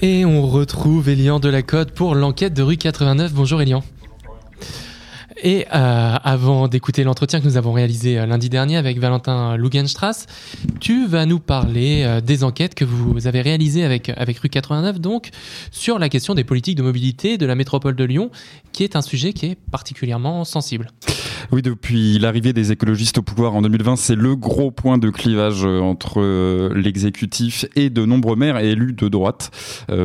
[0.00, 3.32] Et on retrouve Elian Delacote pour l'enquête de rue 89.
[3.32, 3.82] Bonjour Elian.
[5.42, 10.26] Et euh, avant d'écouter l'entretien que nous avons réalisé euh, lundi dernier avec Valentin Lugenstrass,
[10.78, 15.00] tu vas nous parler euh, des enquêtes que vous avez réalisées avec, avec Rue 89,
[15.00, 15.30] donc
[15.72, 18.30] sur la question des politiques de mobilité de la métropole de Lyon,
[18.72, 20.90] qui est un sujet qui est particulièrement sensible.
[21.52, 25.64] Oui, depuis l'arrivée des écologistes au pouvoir en 2020, c'est le gros point de clivage
[25.64, 26.20] entre
[26.74, 29.50] l'exécutif et de nombreux maires et élus de droite.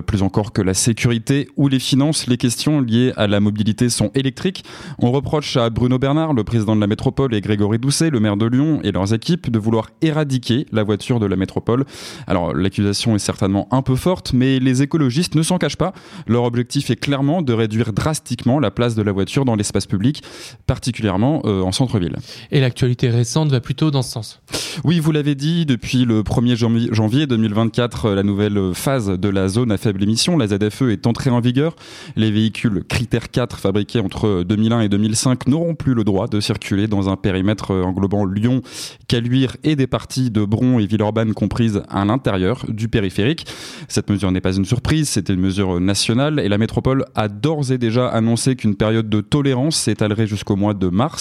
[0.05, 4.11] plus encore que la sécurité ou les finances, les questions liées à la mobilité sont
[4.15, 4.63] électriques.
[4.99, 8.37] On reproche à Bruno Bernard, le président de la métropole, et Grégory Doucet, le maire
[8.37, 11.85] de Lyon, et leurs équipes de vouloir éradiquer la voiture de la métropole.
[12.27, 15.93] Alors l'accusation est certainement un peu forte, mais les écologistes ne s'en cachent pas.
[16.27, 20.23] Leur objectif est clairement de réduire drastiquement la place de la voiture dans l'espace public,
[20.67, 22.15] particulièrement euh, en centre-ville.
[22.51, 24.41] Et l'actualité récente va plutôt dans ce sens.
[24.83, 26.55] Oui, vous l'avez dit, depuis le 1er
[26.93, 31.29] janvier 2024, la nouvelle phase de la zone à faible émission, la ZFE, est entrée
[31.29, 31.75] en vigueur.
[32.15, 36.87] Les véhicules critères 4 fabriqués entre 2001 et 2005 n'auront plus le droit de circuler
[36.87, 38.61] dans un périmètre euh, englobant Lyon,
[39.07, 43.45] Caluire et des parties de Bron et Villeurbanne comprises à l'intérieur du périphérique.
[43.87, 47.71] Cette mesure n'est pas une surprise, c'était une mesure nationale et la métropole a d'ores
[47.71, 51.12] et déjà annoncé qu'une période de tolérance s'étalerait jusqu'au mois de mars.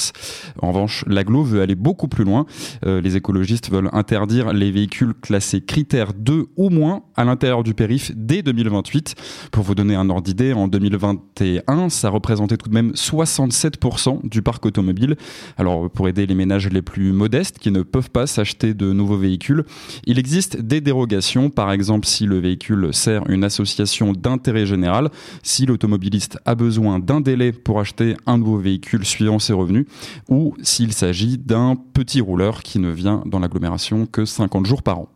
[0.61, 2.47] En revanche, l'aglo veut aller beaucoup plus loin.
[2.87, 7.75] Euh, les écologistes veulent interdire les véhicules classés critères 2 ou moins à l'intérieur du
[7.75, 9.15] périph' dès 2028.
[9.51, 14.43] Pour vous donner un ordre d'idée, en 2021, ça représentait tout de même 67% du
[14.43, 15.17] parc automobile.
[15.57, 19.17] Alors pour aider les ménages les plus modestes qui ne peuvent pas s'acheter de nouveaux
[19.17, 19.65] véhicules,
[20.05, 25.11] il existe des dérogations, par exemple si le véhicule sert une association d'intérêt général,
[25.43, 29.82] si l'automobiliste a besoin d'un délai pour acheter un nouveau véhicule suivant ses revenus,
[30.29, 35.01] ou s'il s'agit d'un petit rouleur qui ne vient dans l'agglomération que 50 jours par
[35.01, 35.09] an.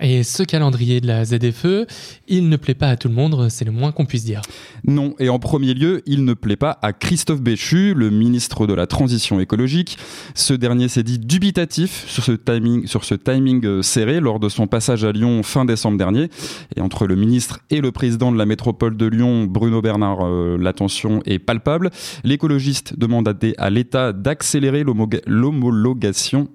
[0.00, 1.86] Et ce calendrier de la ZFE,
[2.28, 4.40] il ne plaît pas à tout le monde, c'est le moins qu'on puisse dire.
[4.84, 8.74] Non, et en premier lieu, il ne plaît pas à Christophe Béchu, le ministre de
[8.74, 9.98] la Transition écologique.
[10.34, 15.12] Ce dernier s'est dit dubitatif sur ce timing, euh, serré lors de son passage à
[15.12, 16.28] Lyon fin décembre dernier.
[16.76, 20.56] Et entre le ministre et le président de la métropole de Lyon, Bruno Bernard, euh,
[20.58, 21.90] la tension est palpable.
[22.24, 23.28] L'écologiste demande
[23.58, 24.84] à l'État d'accélérer
[25.26, 26.48] l'homologation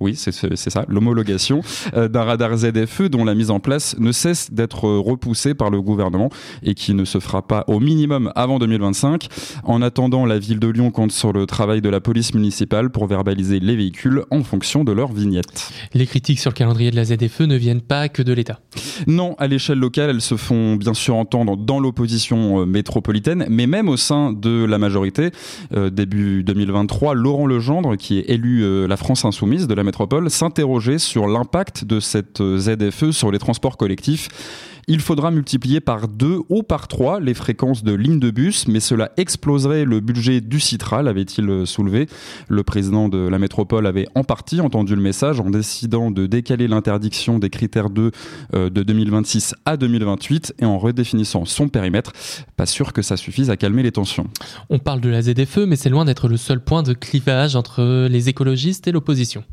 [0.00, 1.60] oui, c'est ça, l'homologation
[1.94, 5.80] euh, d'un radar ZFE dont la mise en place ne cesse d'être repoussée par le
[5.80, 6.30] gouvernement
[6.62, 9.28] et qui ne se fera pas au minimum avant 2025.
[9.64, 13.06] En attendant, la ville de Lyon compte sur le travail de la police municipale pour
[13.06, 15.70] verbaliser les véhicules en fonction de leur vignette.
[15.94, 18.60] Les critiques sur le calendrier de la ZFE ne viennent pas que de l'État.
[19.06, 23.66] Non, à l'échelle locale, elles se font bien sûr entendre dans l'opposition euh, métropolitaine, mais
[23.66, 25.30] même au sein de la majorité.
[25.74, 29.84] Euh, début 2023, Laurent Legendre, qui est élu la France Insoumise de la
[30.30, 34.28] s'interroger sur l'impact de cette ZFE sur les transports collectifs
[34.88, 38.80] il faudra multiplier par deux ou par trois les fréquences de lignes de bus, mais
[38.80, 42.06] cela exploserait le budget du Citral, avait-il soulevé.
[42.48, 46.68] Le président de la métropole avait en partie entendu le message en décidant de décaler
[46.68, 48.10] l'interdiction des critères 2
[48.54, 52.12] euh, de 2026 à 2028 et en redéfinissant son périmètre.
[52.56, 54.26] Pas sûr que ça suffise à calmer les tensions.
[54.70, 58.08] On parle de la ZFE, mais c'est loin d'être le seul point de clivage entre
[58.08, 59.44] les écologistes et l'opposition.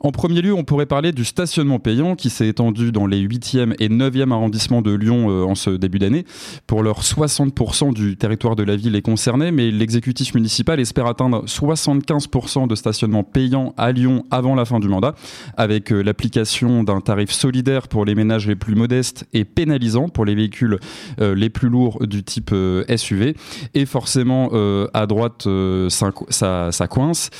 [0.00, 3.74] En premier lieu, on pourrait parler du stationnement payant qui s'est étendu dans les 8e
[3.78, 6.24] et 9e arrondissements de Lyon euh, en ce début d'année.
[6.66, 11.44] Pour leur 60% du territoire de la ville est concerné, mais l'exécutif municipal espère atteindre
[11.46, 15.14] 75% de stationnement payant à Lyon avant la fin du mandat,
[15.56, 20.24] avec euh, l'application d'un tarif solidaire pour les ménages les plus modestes et pénalisant pour
[20.24, 20.78] les véhicules
[21.20, 22.54] euh, les plus lourds du type
[22.96, 23.36] SUV.
[23.74, 24.50] Et forcément,
[24.92, 25.46] à droite,
[25.88, 27.30] ça, ça, coince.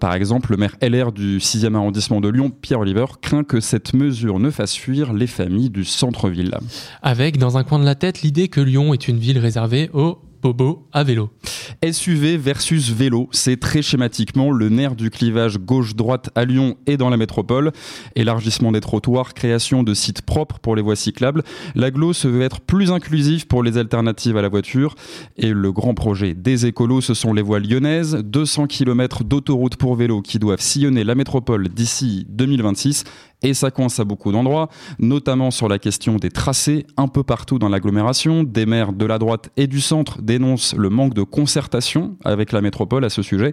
[0.00, 3.94] par exemple, le maire LR du 6e arrondissement de Lyon, Pierre Oliver, craint que cette
[3.94, 6.56] mesure ne fasse fuir les familles du centre-ville.
[7.02, 10.18] Avec, dans un coin de la tête, l'idée que Lyon est une ville réservée aux
[10.42, 11.30] Bobo à vélo.
[11.84, 17.10] SUV versus vélo, c'est très schématiquement le nerf du clivage gauche-droite à Lyon et dans
[17.10, 17.72] la métropole.
[18.16, 21.42] Élargissement des trottoirs, création de sites propres pour les voies cyclables.
[21.74, 24.94] L'aglo se veut être plus inclusif pour les alternatives à la voiture.
[25.36, 28.16] Et le grand projet des écolos, ce sont les voies lyonnaises.
[28.24, 33.04] 200 km d'autoroute pour vélo qui doivent sillonner la métropole d'ici 2026
[33.42, 37.58] et ça coince à beaucoup d'endroits, notamment sur la question des tracés un peu partout
[37.58, 38.42] dans l'agglomération.
[38.42, 42.60] Des maires de la droite et du centre dénoncent le manque de concertation avec la
[42.60, 43.52] métropole à ce sujet.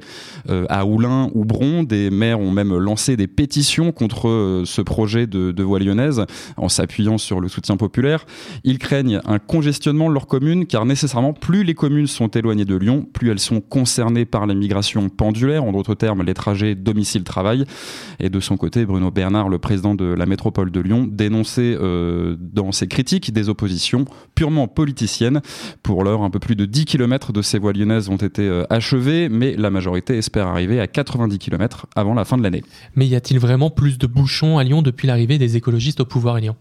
[0.49, 4.81] Euh, à Oulin ou Bron, des maires ont même lancé des pétitions contre euh, ce
[4.81, 6.25] projet de, voie lyonnaise
[6.55, 8.25] en s'appuyant sur le soutien populaire.
[8.63, 12.75] Ils craignent un congestionnement de leurs communes car nécessairement plus les communes sont éloignées de
[12.75, 17.65] Lyon, plus elles sont concernées par la migration pendulaire, en d'autres termes les trajets domicile-travail.
[18.19, 22.71] Et de son côté, Bruno Bernard, le président de la métropole de Lyon, dénonçait dans
[22.71, 25.41] ses critiques des oppositions purement politiciennes.
[25.83, 29.29] Pour l'heure, un peu plus de 10 km de ces voies lyonnaises ont été achevées,
[29.29, 32.63] mais la majorité espère arriver à 90 km avant la fin de l'année.
[32.95, 36.35] Mais y a-t-il vraiment plus de bouchons à Lyon depuis l'arrivée des écologistes au pouvoir
[36.35, 36.55] à Lyon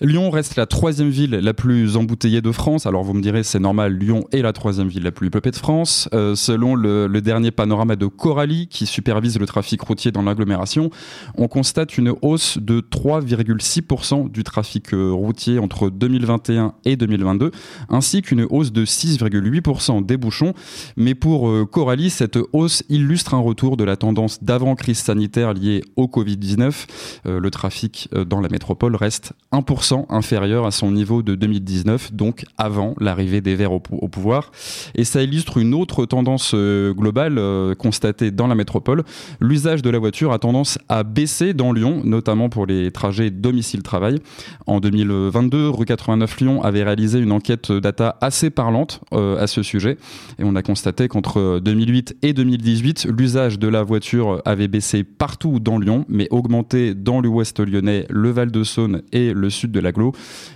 [0.00, 2.86] Lyon reste la troisième ville la plus embouteillée de France.
[2.86, 5.56] Alors vous me direz, c'est normal, Lyon est la troisième ville la plus peuplée de
[5.56, 6.08] France.
[6.14, 10.90] Euh, selon le, dernier panorama de Coralie, qui supervise le trafic routier dans l'agglomération,
[11.36, 17.50] on constate une hausse de 3,6% du trafic euh, routier entre 2021 et 2022,
[17.88, 20.54] ainsi qu'une hausse de 6,8% des bouchons.
[20.96, 25.82] Mais pour euh, Coralie, cette hausse illustre un retour de la tendance d'avant-crise sanitaire liée
[25.96, 26.86] au Covid-19.
[27.24, 32.94] le trafic dans la métropole reste 1% inférieur à son niveau de 2019, donc avant
[33.00, 34.50] l'arrivée des Verts au, pouvoir.
[34.94, 39.04] Et ça illustre une autre tendance euh, globale euh, constatée dans la métropole.
[39.40, 44.20] L'usage de la voiture a tendance à baisser dans Lyon, notamment pour les trajets domicile-travail.
[44.66, 49.62] En 2022, rue 89 Lyon avait réalisé une enquête data assez parlante euh, à ce
[49.62, 49.98] sujet.
[50.38, 55.60] Et on a constaté qu'entre 2008 et 2018, l'usage de la voiture avait baissé partout
[55.60, 60.12] dans Lyon, mais augmenté dans l'ouest lyonnais, le Val-de-Saône et le sud de de l'aglo,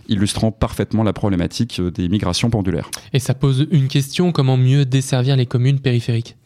[0.09, 2.91] illustrant parfaitement la problématique euh, des migrations pendulaires.
[3.13, 6.37] Et ça pose une question, comment mieux desservir les communes périphériques?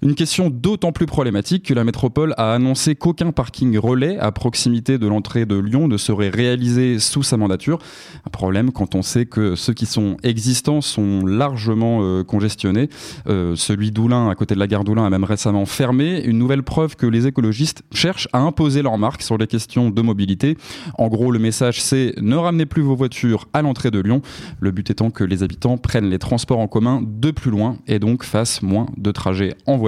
[0.00, 4.96] Une question d'autant plus problématique que la métropole a annoncé qu'aucun parking relais à proximité
[4.96, 7.80] de l'entrée de Lyon ne serait réalisé sous sa mandature.
[8.24, 12.88] Un problème quand on sait que ceux qui sont existants sont largement euh, congestionnés.
[13.28, 16.22] Euh, celui d'Oulin, à côté de la gare d'Oulin, a même récemment fermé.
[16.24, 20.02] Une nouvelle preuve que les écologistes cherchent à imposer leur marque sur les questions de
[20.02, 20.56] mobilité.
[20.96, 24.22] En gros, le message c'est ne ramenez plus vos voitures à l'entrée de Lyon.
[24.60, 27.98] Le but étant que les habitants prennent les transports en commun de plus loin et
[27.98, 29.87] donc fassent moins de trajets en voiture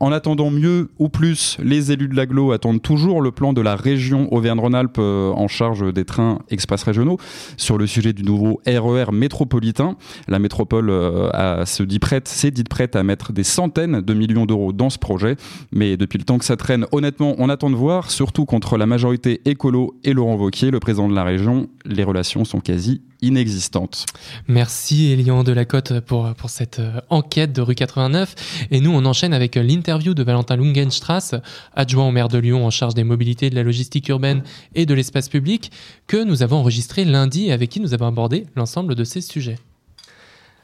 [0.00, 3.76] en attendant mieux ou plus, les élus de l'aglo attendent toujours le plan de la
[3.76, 7.18] région Auvergne-Rhône-Alpes euh, en charge des trains express régionaux.
[7.56, 9.96] Sur le sujet du nouveau RER e métropolitain.
[10.28, 14.46] La métropole euh, se dit prête, s'est dite prête à mettre des centaines de millions
[14.46, 15.36] d'euros dans ce projet,
[15.72, 18.86] mais depuis le temps que ça traîne, honnêtement, on attend de voir, surtout contre la
[18.86, 24.06] majorité écolo et Laurent Wauquiez, le président de la région, les relations sont quasi inexistante.
[24.48, 28.66] Merci Elian Delacote pour, pour cette euh, enquête de rue 89.
[28.70, 31.34] Et nous, on enchaîne avec euh, l'interview de Valentin Lungenstrass,
[31.74, 34.42] adjoint au maire de Lyon en charge des mobilités, de la logistique urbaine
[34.74, 35.70] et de l'espace public,
[36.06, 39.58] que nous avons enregistré lundi et avec qui nous avons abordé l'ensemble de ces sujets.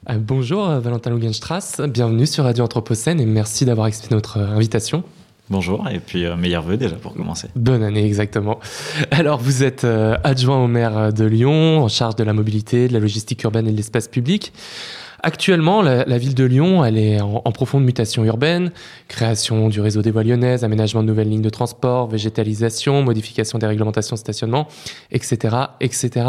[0.09, 5.05] Euh, bonjour Valentin Lungenstrass, bienvenue sur Radio Anthropocène et merci d'avoir accepté notre invitation.
[5.49, 7.49] Bonjour et puis euh, meilleurs vœux déjà pour commencer.
[7.55, 8.59] Bonne année exactement.
[9.11, 12.93] Alors vous êtes euh, adjoint au maire de Lyon en charge de la mobilité, de
[12.93, 14.53] la logistique urbaine et de l'espace public.
[15.23, 18.71] Actuellement, la, ville de Lyon, elle est en, profonde mutation urbaine,
[19.09, 23.67] création du réseau des voies lyonnaises, aménagement de nouvelles lignes de transport, végétalisation, modification des
[23.67, 24.69] réglementations de stationnement,
[25.11, 26.27] etc., etc.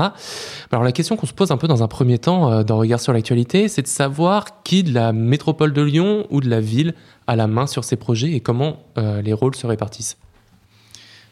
[0.71, 2.99] Alors la question qu'on se pose un peu dans un premier temps, euh, dans regard
[2.99, 6.93] sur l'actualité, c'est de savoir qui de la métropole de Lyon ou de la ville
[7.27, 10.17] a la main sur ces projets et comment euh, les rôles se répartissent.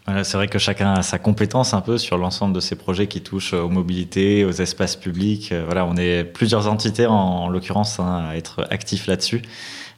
[0.07, 3.21] C'est vrai que chacun a sa compétence un peu sur l'ensemble de ces projets qui
[3.21, 5.51] touchent aux mobilités, aux espaces publics.
[5.51, 9.41] Euh, voilà, on est plusieurs entités en, l'occurrence hein, à être actifs là-dessus.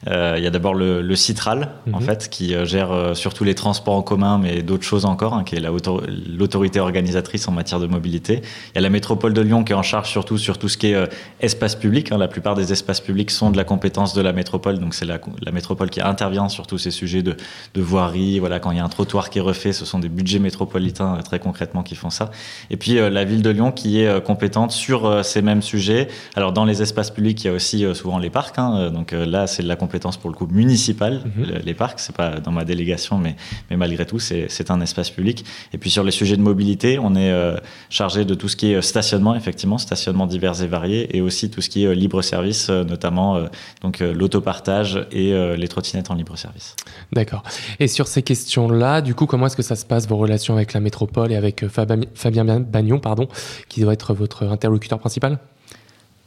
[0.06, 2.06] Euh, il y a d'abord le, le, Citral, en mhm.
[2.06, 5.42] fait, qui euh, gère euh, surtout les transports en commun, mais d'autres choses encore, hein,
[5.42, 8.42] qui est l'autorité organisatrice en matière de mobilité.
[8.70, 10.78] Il y a la métropole de Lyon qui est en charge surtout sur tout ce
[10.78, 11.08] qui est
[11.40, 12.12] espace public.
[12.12, 12.18] Hein.
[12.18, 15.18] La plupart des espaces publics sont de la compétence de la métropole, donc c'est la,
[15.42, 17.36] la, métropole qui intervient sur tous ces sujets de,
[17.74, 18.38] de voirie.
[18.38, 21.18] Voilà, quand il y a un trottoir qui est refait, ce sont des budgets métropolitains
[21.24, 22.30] très concrètement qui font ça.
[22.70, 26.08] Et puis la ville de Lyon qui est compétente sur ces mêmes sujets.
[26.36, 28.58] Alors dans les espaces publics, il y a aussi souvent les parcs.
[28.58, 29.87] Hein, donc là, c'est de la compétence
[30.20, 31.60] pour le coup municipale, mhm.
[31.64, 33.36] les parcs, c'est pas dans ma délégation, mais,
[33.70, 35.44] mais malgré tout, c'est un espace public.
[35.72, 37.56] Et puis sur les sujets de mobilité, on est euh,
[37.90, 41.60] chargé de tout ce qui est stationnement, effectivement, stationnement divers et variés, et aussi tout
[41.60, 43.38] ce qui est euh, libre service, euh, notamment
[43.82, 46.76] donc l'autopartage et les trottinettes en libre service.
[47.12, 47.42] D'accord.
[47.80, 50.72] Et sur ces questions-là, du coup, comment est-ce que ça se passe vos relations avec
[50.72, 53.28] la métropole et avec Fabien Bagnon, pardon,
[53.68, 55.38] qui doit être votre interlocuteur principal?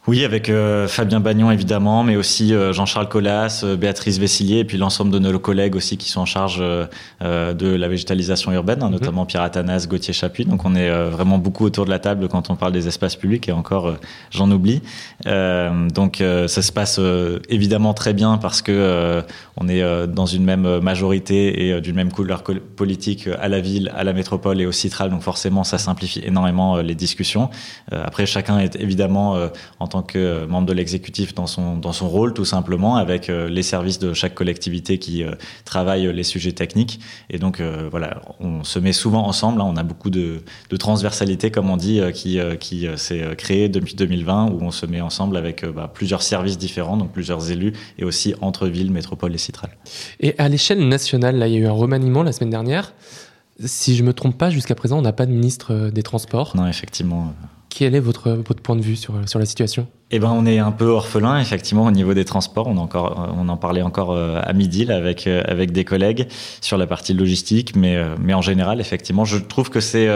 [0.08, 4.66] Oui, avec euh, Fabien Bagnon évidemment, mais aussi euh, Jean-Charles Collas, euh, Béatrice Vessillier, et
[4.66, 8.88] puis l'ensemble de nos collègues aussi qui sont en charge de la végétalisation urbaine, hein,
[8.88, 8.94] mhm.
[8.94, 10.46] notamment Pierre Athanas, Gauthier Chapuis.
[10.46, 13.48] Donc on est vraiment beaucoup autour de la table quand on parle des espaces publics,
[13.48, 13.94] et encore
[14.32, 14.82] j'en oublie.
[15.26, 16.18] donc
[16.48, 17.00] ça se passe
[17.50, 19.22] évidemment très bien parce que
[19.58, 22.44] on est dans une même majorité et d'une même couleur
[22.76, 25.10] politique à la ville, à la métropole et au Citral.
[25.10, 27.50] Donc forcément ça simplifie énormément les discussions.
[27.92, 29.38] après chacun est évidemment
[29.80, 33.64] en tant que membre de l'exécutif dans son, dans son rôle, tout simplement, avec les
[33.64, 35.24] services de chaque collectivité qui
[35.66, 37.00] travaillent les sujets techniques.
[37.30, 39.62] Et donc, voilà, on se met souvent ensemble.
[39.62, 39.66] Hein.
[39.68, 44.52] on a beaucoup de, de, transversalité, comme on dit, qui, qui s'est créée depuis 2020,
[44.52, 48.34] où on se met ensemble avec bah, plusieurs services différents, donc plusieurs élus, et aussi
[48.42, 49.76] entre villes, métropoles et citrales.
[50.20, 52.94] Et à l'échelle nationale, là, il y a eu un remaniement la semaine dernière.
[53.64, 56.56] Si je me trompe pas, jusqu'à présent, on n'a pas de ministre euh, des Transports.
[56.56, 57.34] Non, effectivement.
[57.74, 59.88] Quel est votre, votre point de vue sur, sur la situation?
[60.12, 62.68] Eh ben, on est un peu orphelin, effectivement, au niveau des transports.
[62.68, 66.28] On, encore, on en parlait encore euh, à midi là, avec, euh, avec des collègues
[66.60, 70.08] sur la partie logistique, mais, mais en général, effectivement, je trouve que c'est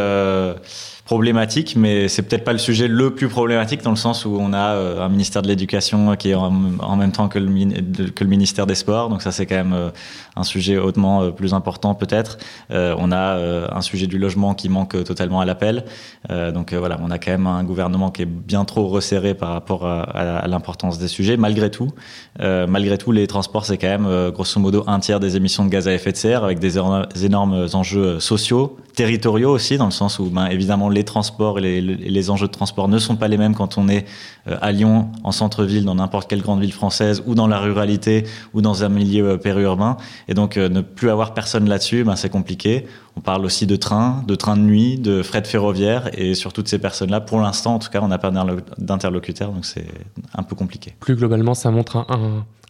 [1.05, 4.53] problématique, mais c'est peut-être pas le sujet le plus problématique dans le sens où on
[4.53, 7.47] a euh, un ministère de l'Éducation qui est en, même temps que le,
[8.25, 9.91] ministère des Sports, donc ça c'est quand même euh,
[10.35, 12.39] un sujet hautement euh, plus important peut-être.
[12.71, 13.38] on a
[13.71, 15.85] un sujet du logement qui manque totalement à l'appel,
[16.29, 19.85] donc voilà, on a quand même un gouvernement qui est bien trop resserré par rapport
[19.85, 21.38] à, à l'importance des sujets.
[21.38, 21.89] Malgré tout,
[22.39, 25.88] malgré tout, les transports c'est quand même grosso modo un tiers des émissions de gaz
[25.88, 26.77] à effet de serre avec des
[27.25, 32.30] énormes enjeux sociaux, territoriaux aussi, dans le sens où ben, évidemment les transports et les,
[32.30, 34.06] enjeux de transport ne sont pas les mêmes quand on est
[34.48, 38.25] euh, à Lyon, en centre-ville, dans n'importe quelle grande ville française, ou dans la ruralité,
[38.54, 39.98] ou dans un milieu euh, périurbain.
[40.28, 42.88] Et donc, euh, ne plus avoir personne là-dessus, ben, c'est compliqué.
[43.16, 46.68] On parle aussi de trains, de trains de nuit, de de ferroviaire, et sur toutes
[46.68, 48.32] ces personnes-là, pour l'instant, en tout cas, on n'a pas
[48.78, 49.88] d'interlocuteur, donc c'est
[50.34, 50.96] un peu compliqué.
[51.00, 52.06] Plus globalement, ça montre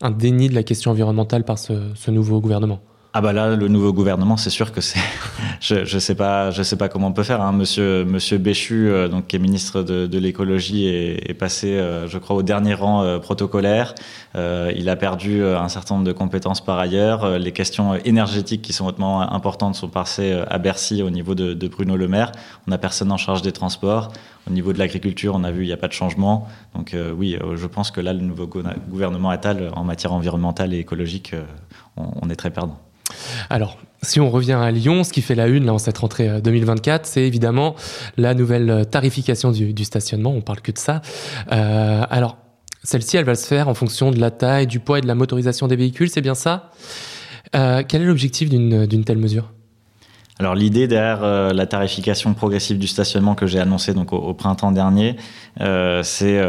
[0.02, 2.80] un, déni de la question environnementale par ce nouveau gouvernement.
[3.18, 5.00] Ah bah là, le nouveau gouvernement, c'est sûr que c'est.
[5.62, 7.40] je je sais pas, je sais pas comment on peut faire.
[7.40, 7.54] Hein.
[7.54, 12.10] Monsieur Monsieur Béchu, euh, donc qui est ministre de, de l'écologie, est, est, passé, euh,
[12.10, 13.96] je crois, au dernier rang euh, protocolaire.
[14.36, 17.40] il a perdu un certain nombre de compétences par ailleurs.
[17.40, 21.68] les questions énergétiques qui sont hautement importantes sont passées à Bercy au niveau de, de
[21.70, 22.34] Bruno Le Maire.
[22.68, 24.12] On n'a personne en charge des transports.
[24.46, 26.50] Au niveau de l'agriculture, on a vu, il n'y a pas de changement.
[26.76, 31.34] Donc oui, je pense que là, le nouveau gouvernement Attal, en matière environnementale et écologique,
[31.96, 32.78] on, on est très perdant.
[33.50, 36.42] Alors, si on revient à Lyon, ce qui fait la une là, en cette rentrée
[36.42, 37.76] 2024, euh, c'est évidemment
[38.18, 40.32] la nouvelle euh, tarification du, stationnement.
[40.32, 41.02] On parle que de ça.
[41.52, 42.38] Euh, alors,
[42.84, 45.16] celle-ci, elle va se faire en fonction de la taille, du poids et de la
[45.16, 46.70] motorisation des véhicules, c'est bien ça?
[47.52, 49.54] Quel est l'objectif d'une telle mesure?
[50.40, 55.16] Alors l'idée derrière la tarification progressive du stationnement que j'ai annoncé donc au, printemps dernier,
[56.04, 56.42] c'est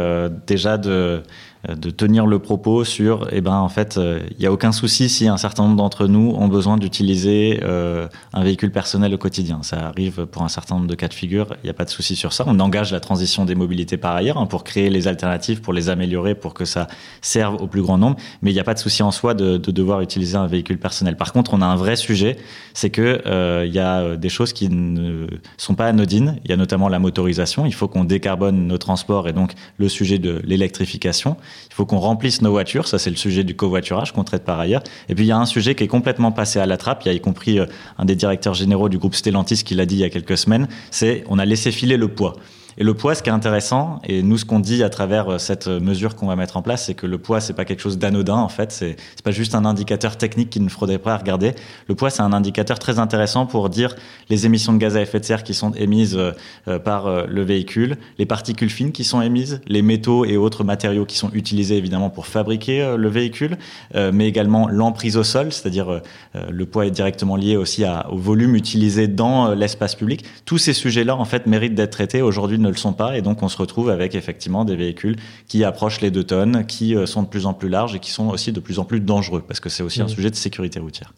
[0.45, 1.23] déjà de
[1.67, 5.09] de tenir le propos sur, eh ben, en fait, il euh, n'y a aucun souci
[5.09, 9.59] si un certain nombre d'entre nous ont besoin d'utiliser euh, un véhicule personnel au quotidien.
[9.63, 11.89] Ça arrive pour un certain nombre de cas de figure, il n'y a pas de
[11.89, 12.43] souci sur ça.
[12.47, 15.89] On engage la transition des mobilités par ailleurs hein, pour créer les alternatives, pour les
[15.89, 16.87] améliorer, pour que ça
[17.21, 18.17] serve au plus grand nombre.
[18.41, 20.77] Mais il n'y a pas de souci en soi de, de, devoir utiliser un véhicule
[20.77, 21.17] personnel.
[21.17, 22.37] Par contre, on a un vrai sujet,
[22.73, 23.21] c'est que
[23.65, 26.39] il y a des choses qui ne sont pas anodines.
[26.45, 27.65] Il y a notamment la motorisation.
[27.65, 31.37] Il faut qu'on décarbone nos transports et donc le sujet de l'électrification.
[31.69, 32.87] Il faut qu'on remplisse nos voitures.
[32.87, 34.83] Ça, c'est le sujet du covoiturage qu'on traite par ailleurs.
[35.09, 37.03] Et puis, il y a un sujet qui est complètement passé à la trappe.
[37.05, 37.65] Il y a y compris euh,
[37.97, 40.67] un des directeurs généraux du groupe Stellantis qui l'a dit il y a quelques semaines.
[40.91, 42.35] C'est on a laissé filer le poids.
[42.79, 45.37] Et le poids, ce qui est intéressant, et nous, ce qu'on dit à travers euh,
[45.39, 47.97] cette mesure qu'on va mettre en place, c'est que le poids, c'est pas quelque chose
[47.97, 48.71] d'anodin, en fait.
[48.71, 51.53] C'est, pas juste un indicateur technique qu'il ne faudrait pas regarder.
[51.87, 53.95] Le poids, c'est un indicateur très intéressant pour dire
[54.29, 56.31] les émissions de gaz à effet de serre qui sont émises euh,
[56.67, 61.05] euh, par le véhicule, les particules fines qui sont émises, les métaux et autres matériaux
[61.05, 63.57] qui sont utilisés, évidemment, pour fabriquer le véhicule,
[63.95, 66.01] mais également l'emprise au sol, c'est-à-dire
[66.49, 70.25] le poids est directement lié aussi au volume utilisé dans l'espace public.
[70.45, 72.21] Tous ces sujets-là, en fait, méritent d'être traités.
[72.21, 73.17] Aujourd'hui, ne le sont pas.
[73.17, 75.15] Et donc, on se retrouve avec effectivement des véhicules
[75.47, 78.11] qui approchent les deux tonnes, qui euh, sont de plus en plus larges et qui
[78.11, 80.09] sont aussi de plus en plus dangereux, parce que c'est aussi un mmh.
[80.09, 81.13] sujet de sécurité routière.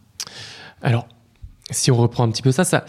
[0.81, 1.07] Alors,
[1.71, 2.85] si on reprend un petit peu ça, ça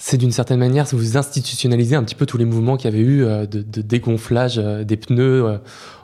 [0.00, 3.02] c'est d'une certaine manière, vous institutionnalisez un petit peu tous les mouvements qu'il y avait
[3.02, 5.58] eu euh, de, dégonflage euh, des pneus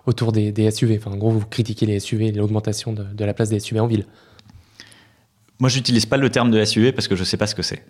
[0.06, 0.98] autour des, SUV.
[0.98, 3.78] Enfin, en gros, vous critiquez les SUV et l'augmentation de, de, la place des SUV
[3.78, 4.06] en ville.
[5.64, 7.82] Moi, j'utilise pas le terme de SUV parce que je sais pas ce que c'est.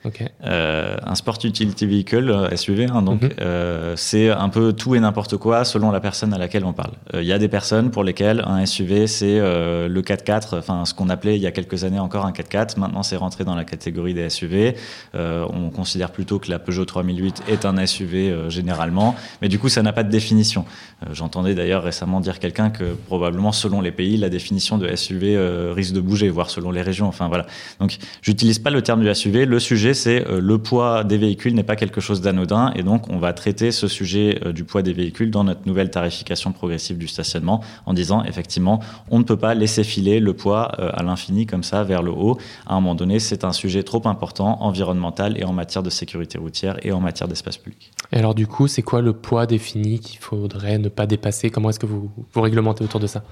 [0.47, 3.31] Euh, un sport utility vehicle, euh, SUV, hein, donc mhm.
[3.41, 6.93] euh, c'est un peu tout et n'importe quoi selon la personne à laquelle on parle.
[7.15, 11.09] Il y a des personnes pour lesquelles un SUV c'est le 4x4, enfin ce qu'on
[11.09, 12.79] appelait il y a quelques années encore un 4x4.
[12.79, 14.77] Maintenant, c'est rentré dans la catégorie des SUV.
[15.15, 19.83] on considère plutôt que la Peugeot 3008 est un SUV généralement, mais du coup, ça
[19.83, 20.65] n'a pas de définition.
[21.13, 25.37] J'entendais d'ailleurs récemment dire quelqu'un que probablement selon les pays, la définition de SUV
[25.73, 27.09] risque de bouger, voire selon les régions.
[27.09, 27.47] Enfin voilà.
[27.81, 29.47] Donc, j'utilise pas le terme du SUV.
[29.47, 33.19] Le sujet, c'est le poids des véhicules n'est pas quelque chose d'anodin, et donc on
[33.19, 37.63] va traiter ce sujet du poids des véhicules dans notre nouvelle tarification progressive du stationnement,
[37.87, 38.81] en disant effectivement,
[39.11, 42.39] on ne peut pas laisser filer le poids à l'infini comme ça vers le haut.
[42.67, 46.39] À un moment donné, c'est un sujet trop important environnemental et en matière de sécurité
[46.39, 47.93] routière et en matière d'espace public.
[48.13, 51.51] Et alors du coup, c'est quoi le poids défini qu'il faudrait ne pas dépasser?
[51.51, 53.23] Comment est-ce que vous, vous réglementez autour de ça?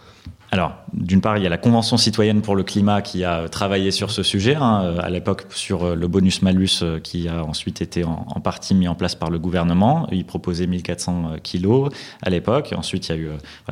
[0.50, 3.90] Alors, d'une part, il y a la Convention citoyenne pour le climat qui a travaillé
[3.90, 7.82] sur ce sujet, hein, euh, à l'époque sur euh, le bonus-malus euh, qui a ensuite
[7.82, 10.06] été en, partie mis en place par le gouvernement.
[10.12, 11.90] Il proposait 1400 kilos
[12.22, 12.74] à l'époque.
[12.76, 13.28] Ensuite, il y a eu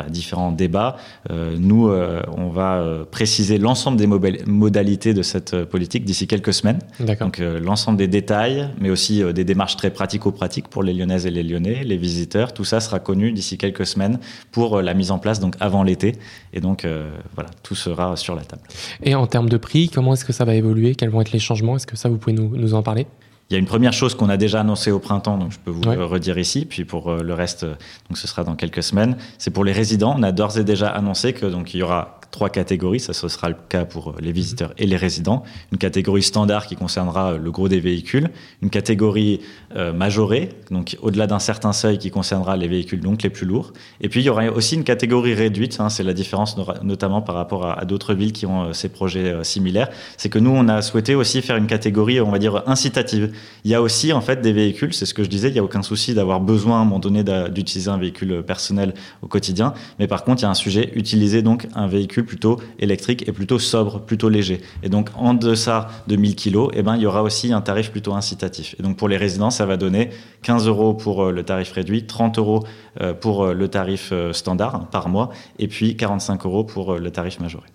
[0.09, 0.97] différents débats.
[1.28, 6.78] nous, on va préciser l'ensemble des modalités de cette politique d'ici quelques semaines.
[7.20, 11.42] Donc, l'ensemble des détails, mais aussi des démarches très pratico-pratiques pour les Lyonnaises et les
[11.42, 12.52] Lyonnais, les visiteurs.
[12.52, 14.18] Tout ça sera connu d'ici quelques semaines
[14.52, 16.14] pour la mise en place, donc avant l'été.
[16.52, 16.87] Et donc,
[17.35, 18.62] voilà, tout sera sur la table.
[19.02, 21.38] Et en termes de prix, comment est-ce que ça va évoluer Quels vont être les
[21.38, 23.06] changements Est-ce que ça, vous pouvez nous, en parler?
[23.49, 25.72] Il y a une première chose qu'on a déjà annoncée au printemps, donc je peux
[25.72, 26.66] vous le redire ici.
[26.66, 29.16] Puis pour euh, le reste, donc ce sera dans quelques semaines.
[29.38, 30.14] C'est pour les résidents.
[30.16, 33.00] On a d'ores et déjà annoncé que donc il y aura trois catégories.
[33.00, 35.42] Ça, ce sera le cas pour les visiteurs et les résidents.
[35.72, 38.30] Une catégorie standard qui concernera le gros des véhicules.
[38.62, 39.40] Une catégorie
[39.76, 43.72] euh, majorée, donc au-delà d'un certain seuil qui concernera les véhicules donc les plus lourds.
[44.00, 45.78] Et puis il y aura aussi une catégorie réduite.
[45.80, 49.32] Hein, c'est la différence notamment par rapport à, d'autres villes qui ont euh, ces projets
[49.32, 49.88] euh, similaires.
[50.16, 53.32] C'est que nous, on a souhaité aussi faire une catégorie, on va dire, incitative.
[53.64, 55.58] Il y a aussi en fait des véhicules, c'est ce que je disais, il n'y
[55.58, 59.75] a aucun souci d'avoir besoin à un moment donné d'utiliser un véhicule personnel au quotidien.
[59.99, 63.32] Mais par contre, il y a un sujet, utiliser donc un véhicule plutôt électrique et
[63.32, 64.60] plutôt sobre, plutôt léger.
[64.82, 67.90] Et donc en deçà de 1000 kg, eh ben, il y aura aussi un tarif
[67.90, 68.74] plutôt incitatif.
[68.78, 70.10] Et donc pour les résidents, ça va donner
[70.42, 72.64] 15 euros pour euh, le tarif réduit, 30 euros
[73.00, 77.10] euh, pour euh, le tarif standard hein, par mois, et puis 45 euros pour le
[77.10, 77.66] tarif majoré.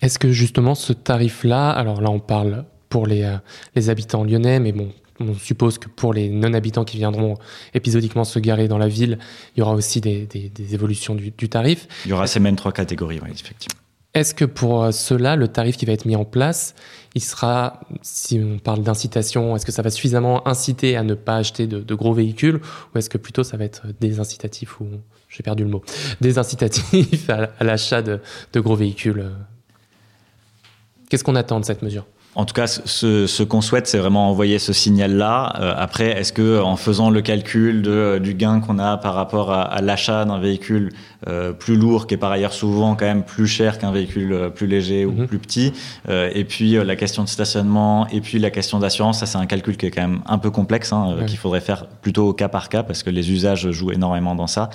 [0.00, 3.28] Est-ce que justement ce tarif-là, alors là on parle pour les,
[3.74, 4.90] les habitants lyonnais, mais bon,
[5.20, 7.36] on suppose que pour les non-habitants qui viendront
[7.72, 9.18] épisodiquement se garer dans la ville,
[9.54, 10.28] il y aura aussi des,
[10.72, 11.86] évolutions du, tarif.
[12.04, 13.80] Il y aura ces mêmes trois catégories, oui, effectivement.
[14.14, 16.76] Est-ce que pour euh, cela, le tarif qui va être mis en place,
[17.16, 21.36] il sera, si on parle d'incitation, est-ce que ça va suffisamment inciter à ne pas
[21.36, 22.60] acheter de, gros véhicules
[22.94, 24.86] ou est-ce que plutôt ça va être des incitatifs ou
[25.28, 25.82] j'ai perdu le mot,
[26.20, 27.28] des incitatifs
[27.58, 28.20] à, l'achat de,
[28.52, 29.30] de gros véhicules?
[31.10, 32.06] Qu'est-ce qu'on attend de cette mesure?
[32.36, 35.54] En tout cas, ce, ce qu'on souhaite, c'est vraiment envoyer ce signal-là.
[35.60, 39.52] Euh, après, est-ce que en faisant le calcul de, du gain qu'on a par rapport
[39.52, 40.90] à, à l'achat d'un véhicule
[41.28, 44.50] euh, plus lourd, qui est par ailleurs souvent quand même plus cher qu'un véhicule euh,
[44.50, 45.26] plus léger ou mhm.
[45.26, 45.72] plus petit,
[46.08, 49.76] et puis la question de stationnement, et puis la question d'assurance, ça c'est un calcul
[49.76, 52.68] qui est quand même un peu complexe, hein, qu'il faudrait faire plutôt au cas par
[52.68, 54.70] cas, parce que les usages jouent énormément dans ça.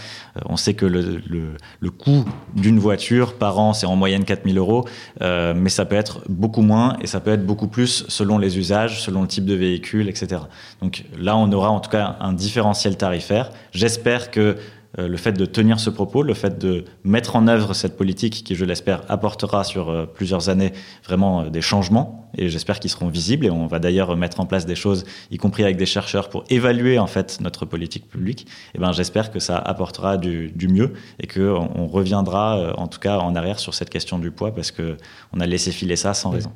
[0.46, 4.58] on sait que le, le, le coût d'une voiture par an, c'est en moyenne 4000
[4.58, 4.86] euros,
[5.22, 9.02] mais ça peut être beaucoup moins, et ça peut être beaucoup plus selon les usages,
[9.02, 10.44] selon le type de véhicule, etc.
[10.84, 13.50] Donc là, on aura en tout cas un différentiel tarifaire.
[13.72, 14.56] J'espère que
[15.00, 18.44] euh, le fait de tenir ce propos, le fait de mettre en œuvre cette politique
[18.44, 22.92] qui, je l'espère, apportera sur euh, plusieurs années vraiment euh, des changements et j'espère qu'ils
[22.92, 25.88] seront visibles et on va d'ailleurs mettre en place des choses, y compris avec des
[25.88, 28.42] chercheurs pour évaluer en fait notre politique publique.
[28.42, 33.00] Et eh ben j'espère que ça apportera du, mieux et que on reviendra en tout
[33.00, 34.98] cas en arrière sur cette question du poids parce que
[35.34, 36.52] on a laissé filer ça sans raison.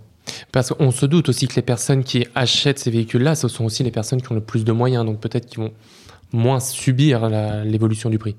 [0.51, 3.83] Parce qu'on se doute aussi que les personnes qui achètent ces véhicules-là, ce sont aussi
[3.83, 5.73] les personnes qui ont le plus de moyens, donc peut-être qu'ils vont
[6.31, 7.29] moins subir
[7.65, 8.36] l'évolution du prix.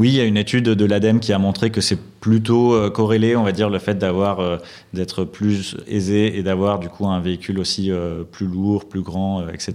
[0.00, 2.88] Oui, il y a une étude de l'ADEME qui a montré que c'est plutôt euh,
[2.88, 4.56] corrélé, on va dire, le fait d'avoir euh,
[4.92, 9.48] d'être plus aisé et d'avoir du coup un véhicule aussi euh, plus lourd, plus grand,
[9.48, 9.72] etc.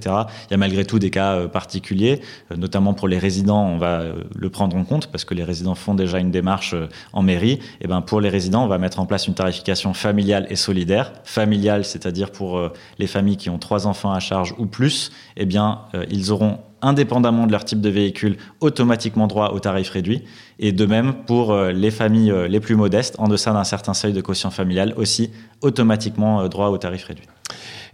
[0.48, 2.22] Il y a malgré tout des cas particuliers,
[2.56, 5.94] notamment pour les résidents, on va le prendre en compte parce que les résidents font
[5.94, 6.74] déjà une démarche
[7.12, 7.60] en mairie.
[7.82, 11.12] Et ben pour les résidents, on va mettre en place une tarification familiale et solidaire.
[11.26, 15.82] Familiale, c'est-à-dire pour les familles qui ont trois enfants à charge ou plus, eh bien
[16.10, 20.24] ils auront indépendamment de leur type de véhicule, automatiquement droit au tarif réduit.
[20.60, 23.94] Et de même pour euh, les familles euh, les plus modestes, en deçà d'un certain
[23.94, 27.26] seuil de quotient familial, aussi automatiquement euh, droit au tarif réduit.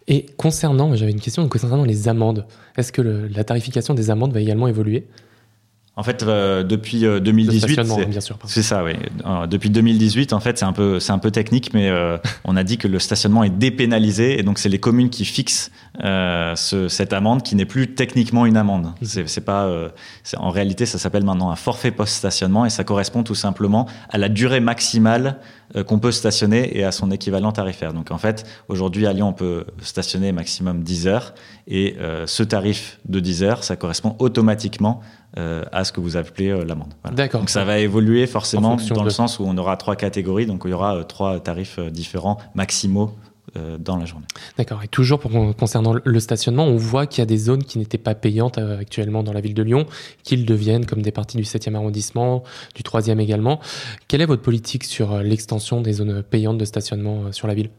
[0.07, 4.41] Et concernant, j'avais une question concernant les amendes, est-ce que la tarification des amendes va
[4.41, 5.07] également évoluer?
[5.99, 7.83] En fait, euh, depuis 2018, euh,
[8.45, 8.93] c'est ça, oui.
[9.25, 11.91] Euh, depuis 2018, en fait, c'est un peu, c'est un peu technique, mais
[12.45, 15.71] on a dit que le stationnement est dépénalisé, et donc c'est les communes qui fixent
[16.01, 18.93] ce, cette amende, qui n'est plus techniquement une amende.
[19.01, 19.25] Mmh.
[19.25, 19.69] C'est, pas,
[20.37, 24.29] en réalité, ça s'appelle maintenant un forfait post-stationnement, et ça correspond tout simplement à la
[24.29, 25.35] durée maximale
[25.85, 27.91] qu'on peut stationner et à son équivalent tarifaire.
[27.91, 31.33] Donc en fait, aujourd'hui à Lyon, on peut stationner maximum 10 heures,
[31.67, 35.01] et ce tarif de 10 heures, ça correspond automatiquement
[35.37, 36.93] euh, à ce que vous appelez euh, l'amende.
[37.11, 37.41] D'accord.
[37.41, 40.71] Donc ça va évoluer forcément dans le sens où on aura trois catégories, donc il
[40.71, 43.15] y aura euh, trois tarifs différents maximaux
[43.79, 44.27] dans la journée.
[44.59, 44.83] D'accord.
[44.83, 47.97] Et toujours pour, concernant le stationnement, on voit qu'il y a des zones qui n'étaient
[47.97, 49.87] pas payantes actuellement dans la ville de Lyon,
[50.21, 52.43] qu'ils deviennent comme des parties du 7e arrondissement,
[52.75, 53.59] du 3e également.
[54.07, 57.71] Quelle est votre politique sur l'extension des zones payantes de stationnement sur la ville?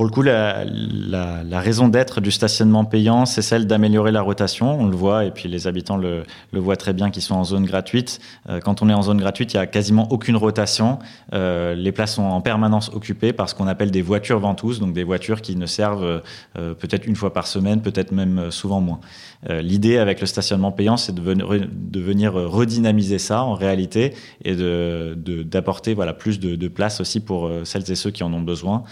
[0.00, 4.80] Pour le coup, la, raison d'être du stationnement payant, c'est celle d'améliorer la rotation.
[4.80, 6.22] On le voit, et puis les habitants le,
[6.54, 8.18] voient très bien qui sont en zone gratuite.
[8.48, 11.00] Euh, quand on est en zone gratuite, il n'y a quasiment aucune rotation.
[11.34, 14.94] Euh, les places sont en permanence occupées par ce qu'on appelle des voitures ventouses, donc
[14.94, 16.22] des voitures qui ne servent
[16.56, 19.00] euh, peut-être une fois par semaine, peut-être même souvent moins.
[19.48, 26.12] L'idée avec le stationnement payant, c'est de, venir redynamiser ça en réalité et d'apporter voilà,
[26.12, 28.84] plus de, de, place aussi pour celles et ceux qui en ont besoin.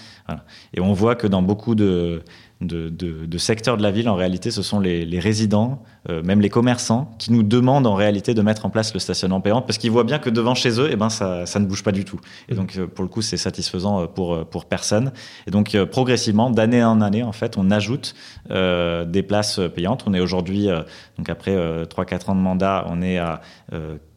[0.72, 2.22] Et on voit que dans beaucoup de,
[2.60, 7.14] de, secteurs de la ville, en réalité, ce sont les, résidents, euh, même les commerçants,
[7.18, 10.04] qui nous demandent en réalité de mettre en place le stationnement payant parce qu'ils voient
[10.04, 12.20] bien que devant chez eux, eh ben, ça, ça ne bouge pas du tout.
[12.48, 15.12] Et donc, euh, pour le coup, c'est satisfaisant euh, pour, pour personne.
[15.46, 18.14] Et donc, progressivement, d'année en année, en fait, on ajoute
[18.48, 20.04] des places payantes.
[20.06, 20.68] On est aujourd'hui,
[21.16, 23.40] donc après 3-4 ans de mandat, on est à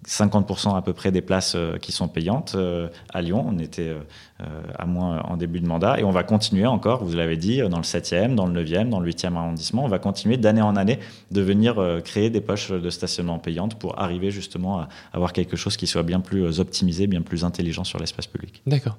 [0.07, 3.45] 50% à peu près des places euh, qui sont payantes euh, à Lyon.
[3.47, 7.15] On était euh, à moins en début de mandat et on va continuer encore, vous
[7.15, 9.85] l'avez dit, dans le 7e, dans le 9e, dans le 8e arrondissement.
[9.85, 13.99] On va continuer d'année en année de venir créer des poches de stationnement payantes pour
[13.99, 17.99] arriver justement à avoir quelque chose qui soit bien plus optimisé, bien plus intelligent sur
[17.99, 18.61] l'espace public.
[18.65, 18.97] D'accord.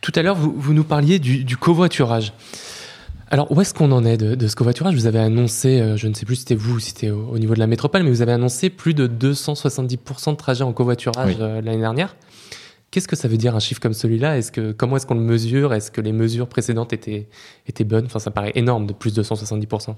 [0.00, 2.32] Tout à l'heure, vous, vous, nous parliez du, du covoiturage.
[3.30, 4.94] Alors, où est-ce qu'on en est de, ce covoiturage?
[4.94, 7.38] Vous avez annoncé, euh, je ne sais plus si c'était vous ou si c'était au,
[7.38, 11.36] niveau de la métropole, mais vous avez annoncé plus de 270% de trajets en covoiturage
[11.40, 12.16] euh, l'année dernière.
[12.90, 14.38] Qu'est-ce que ça veut dire un chiffre comme celui-là?
[14.38, 15.74] Est-ce que comment est-ce qu'on le mesure?
[15.74, 17.28] Est-ce que les mesures précédentes étaient
[17.66, 18.06] étaient bonnes?
[18.06, 19.94] Enfin, ça paraît énorme de plus de 270%.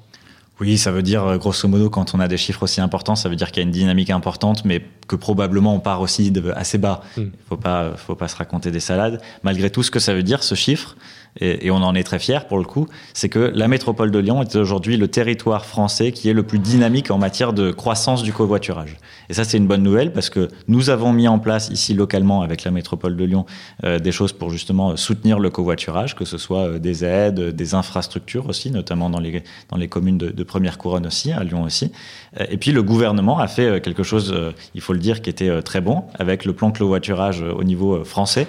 [0.61, 3.29] Oui, ça veut dire, euh, grosso modo, quand on a des chiffres aussi importants, ça
[3.29, 6.51] veut dire qu'il y a une dynamique importante, mais que probablement on part aussi de
[6.51, 7.03] assez bas.
[7.17, 7.21] Hmm.
[7.21, 9.23] Il ne faut pas, faut pas se raconter des salades.
[9.43, 10.97] Malgré tout, ce que ça veut dire, ce chiffre,
[11.39, 14.19] et, et, on en est très fier pour le coup, c'est que la métropole de
[14.19, 18.23] Lyon est aujourd'hui le territoire français qui est le plus dynamique en matière de croissance
[18.23, 18.97] du covoiturage.
[19.29, 22.43] Et ça, c'est une bonne nouvelle parce que nous avons mis en place ici localement
[22.43, 23.47] avec la métropole de Lyon
[23.85, 27.75] euh, des choses pour justement soutenir le covoiturage, que ce soit euh, des aides, des
[27.75, 31.63] infrastructures aussi, notamment dans les, dans les communes de, de première couronne aussi, à Lyon
[31.63, 31.93] aussi.
[32.41, 34.35] Euh, et puis le gouvernement a fait quelque chose,
[34.75, 38.49] il faut le dire, qui était très bon avec le plan covoiturage au niveau français.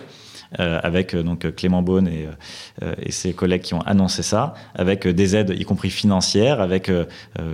[0.59, 2.27] Euh, avec euh, donc Clément Beaune et,
[2.83, 6.91] euh, et, ses collègues qui ont annoncé ça, avec des aides, y compris financières, avec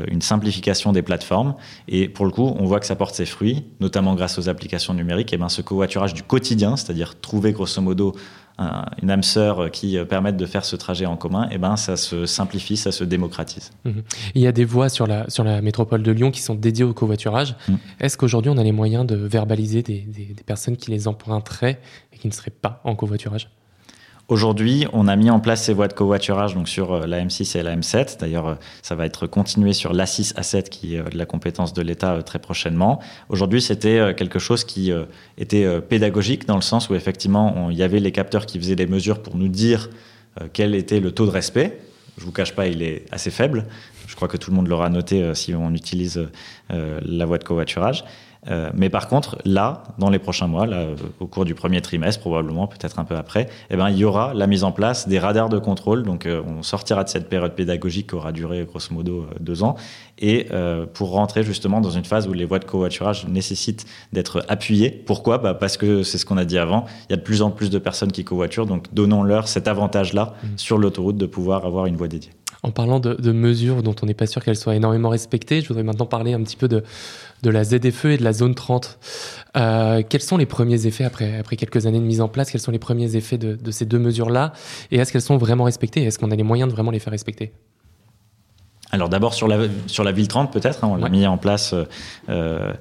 [0.09, 1.55] une simplification des plateformes.
[1.87, 4.93] Et pour le coup, on voit que ça porte ses fruits, notamment grâce aux applications
[4.93, 5.33] numériques.
[5.33, 8.15] Et ben, ce covoiturage du quotidien, c'est-à-dire trouver grosso modo
[9.01, 12.25] une âme sœur qui permette de faire ce trajet en commun, eh ben ça se
[12.25, 13.71] simplifie, ça se démocratise.
[13.85, 14.01] Mhm.
[14.33, 16.83] Il y a des voies sur la, sur la métropole de Lyon qui sont dédiées
[16.83, 17.55] au covoiturage.
[17.67, 17.77] Mhm.
[17.99, 21.79] Est-ce qu'aujourd'hui on a les moyens de verbaliser des, des, des, personnes qui les emprunteraient
[22.17, 23.49] qui ne seraient pas en covoiturage
[24.29, 27.57] Aujourd'hui, on a mis en place ces voies de covoiturage donc sur euh, la M6
[27.57, 28.19] et la M7.
[28.19, 31.71] D'ailleurs, euh, ça va être continué sur l'A6, A7 qui est euh, de la compétence
[31.71, 32.99] de l'État très prochainement.
[33.29, 34.91] Aujourd'hui, c'était quelque chose qui
[35.37, 38.85] était pédagogique dans le sens où effectivement, il y avait les capteurs qui faisaient des
[38.85, 39.89] mesures pour nous dire
[40.53, 41.79] quel était le taux de respect.
[42.17, 43.65] Je vous cache pas, il est assez faible.
[44.07, 46.27] Je crois que tout le monde l'aura noté si on utilise
[46.69, 48.03] la voie de covoiturage.
[48.49, 50.87] Euh, mais par contre, là, dans les prochains mois, là,
[51.19, 54.33] au cours du premier trimestre, probablement, peut-être un peu après, eh ben, il y aura
[54.33, 56.03] la mise en place des radars de contrôle.
[56.03, 59.63] Donc, euh, on sortira de cette période pédagogique qui aura duré grosso modo euh, deux
[59.63, 59.75] ans,
[60.19, 60.47] et
[60.93, 64.89] pour rentrer justement dans une phase où les voies de covoiturage nécessitent d'être appuyées.
[64.89, 65.37] Pourquoi?
[65.37, 67.51] Bah, Parce que c'est ce qu'on a dit avant, il y a de plus en
[67.51, 70.47] plus de personnes qui covoiturent, donc donnons-leur cet avantage-là mmh.
[70.57, 72.31] sur l'autoroute de pouvoir avoir une voie dédiée.
[72.63, 75.67] En parlant de, de mesures dont on n'est pas sûr qu'elles soient énormément respectées, je
[75.67, 76.83] voudrais maintenant parler un petit peu de
[77.43, 78.97] de la ZFE et de la zone 30.
[79.55, 82.61] Euh, quels sont les premiers effets après, après quelques années de mise en place Quels
[82.61, 84.53] sont les premiers effets de, de ces deux mesures-là
[84.91, 86.03] Et est-ce qu'elles sont vraiment respectées?
[86.03, 87.53] Est-ce qu'on a les moyens de vraiment les faire respecter?
[88.89, 91.73] Alors d'abord sur la, sur la ville 30 peut-être, hein, on l'a mis en place
[91.73, 91.83] euh,
[92.29, 92.73] euh,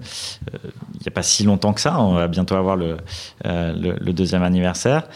[0.95, 2.97] il n'y a pas si longtemps que ça, on va bientôt avoir le,
[3.45, 5.09] euh, le, le, deuxième anniversaire.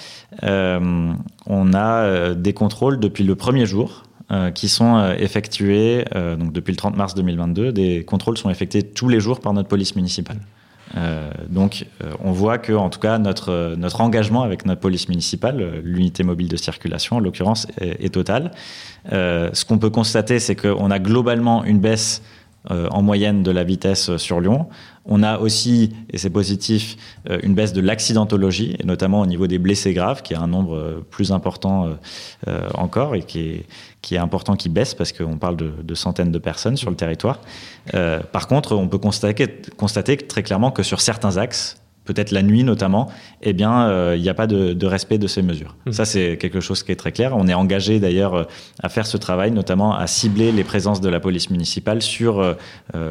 [0.42, 6.52] On a des contrôles depuis le premier jour, euh, qui sont euh, effectués euh, donc
[6.52, 7.72] depuis le 30 mars 2022.
[7.72, 10.38] Des contrôles sont effectués tous les jours par notre police municipale.
[10.96, 11.86] Euh, donc,
[12.22, 16.46] on voit que, en tout cas, notre, notre engagement avec notre police municipale, l'unité mobile
[16.46, 18.52] de circulation, en l'occurrence, est, est, total.
[19.10, 22.22] ce qu'on peut constater, c'est qu'on a globalement une baisse
[22.68, 24.68] en moyenne de la vitesse sur Lyon.
[25.06, 26.96] On a aussi, et c'est positif,
[27.28, 30.46] euh, une baisse de l'accidentologie, et notamment au niveau des blessés graves, qui est un
[30.46, 31.96] nombre euh, plus important
[32.46, 33.64] euh, encore et qui
[34.12, 37.40] est, important qui baisse parce qu'on parle de, centaines de personnes sur le territoire.
[38.32, 41.79] par contre, on peut constater très clairement que sur certains axes,
[42.12, 43.08] peut-être la nuit notamment,
[43.40, 45.76] eh bien, euh, il n'y a pas de, de, respect de ces mesures.
[45.86, 45.92] Mmh.
[45.92, 47.36] Ça, c'est quelque chose qui est très clair.
[47.36, 48.44] On est engagé d'ailleurs euh,
[48.82, 52.54] à faire ce travail, notamment à cibler les présences de la police municipale sur euh,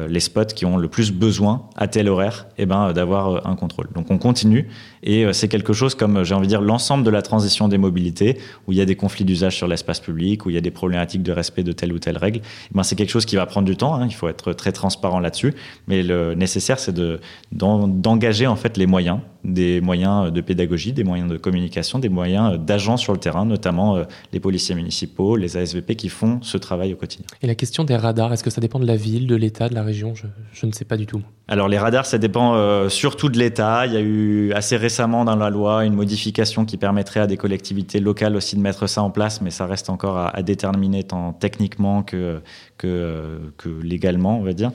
[0.08, 3.88] les spots qui ont le plus besoin à tel horaire, eh ben, d'avoir un contrôle.
[3.94, 4.68] Donc, on continue
[5.02, 8.36] et c'est quelque chose comme, j'ai envie de dire, l'ensemble de la transition des mobilités,
[8.66, 10.70] où il y a des conflits d'usage sur l'espace public, où il y a des
[10.70, 12.40] problématiques de respect de telle ou telle règle.
[12.42, 13.94] Eh ben, c'est quelque chose qui va prendre du temps.
[13.94, 14.06] Hein.
[14.06, 15.54] Il faut être très transparent là-dessus,
[15.88, 17.20] mais le nécessaire, c'est de
[17.52, 22.58] d'engager en fait les moyens, des moyens de pédagogie, des moyens de communication, des moyens
[22.58, 26.92] d'agents sur le terrain, notamment euh, les policiers municipaux, les ASVP qui font ce travail
[26.92, 27.26] au quotidien.
[27.42, 29.74] Et la question des radars, est-ce que ça dépend de la ville, de l'État, de
[29.74, 30.14] la région?
[30.14, 31.22] Je, je, ne sais pas du tout.
[31.48, 33.86] Alors les radars, ça dépend euh, surtout de l'État.
[33.86, 37.36] Il y a eu assez récemment dans la loi une modification qui permettrait à des
[37.36, 41.04] collectivités locales aussi de mettre ça en place, mais ça reste encore à, à déterminer
[41.04, 42.40] tant techniquement que,
[42.80, 44.70] que, que, légalement, on va dire.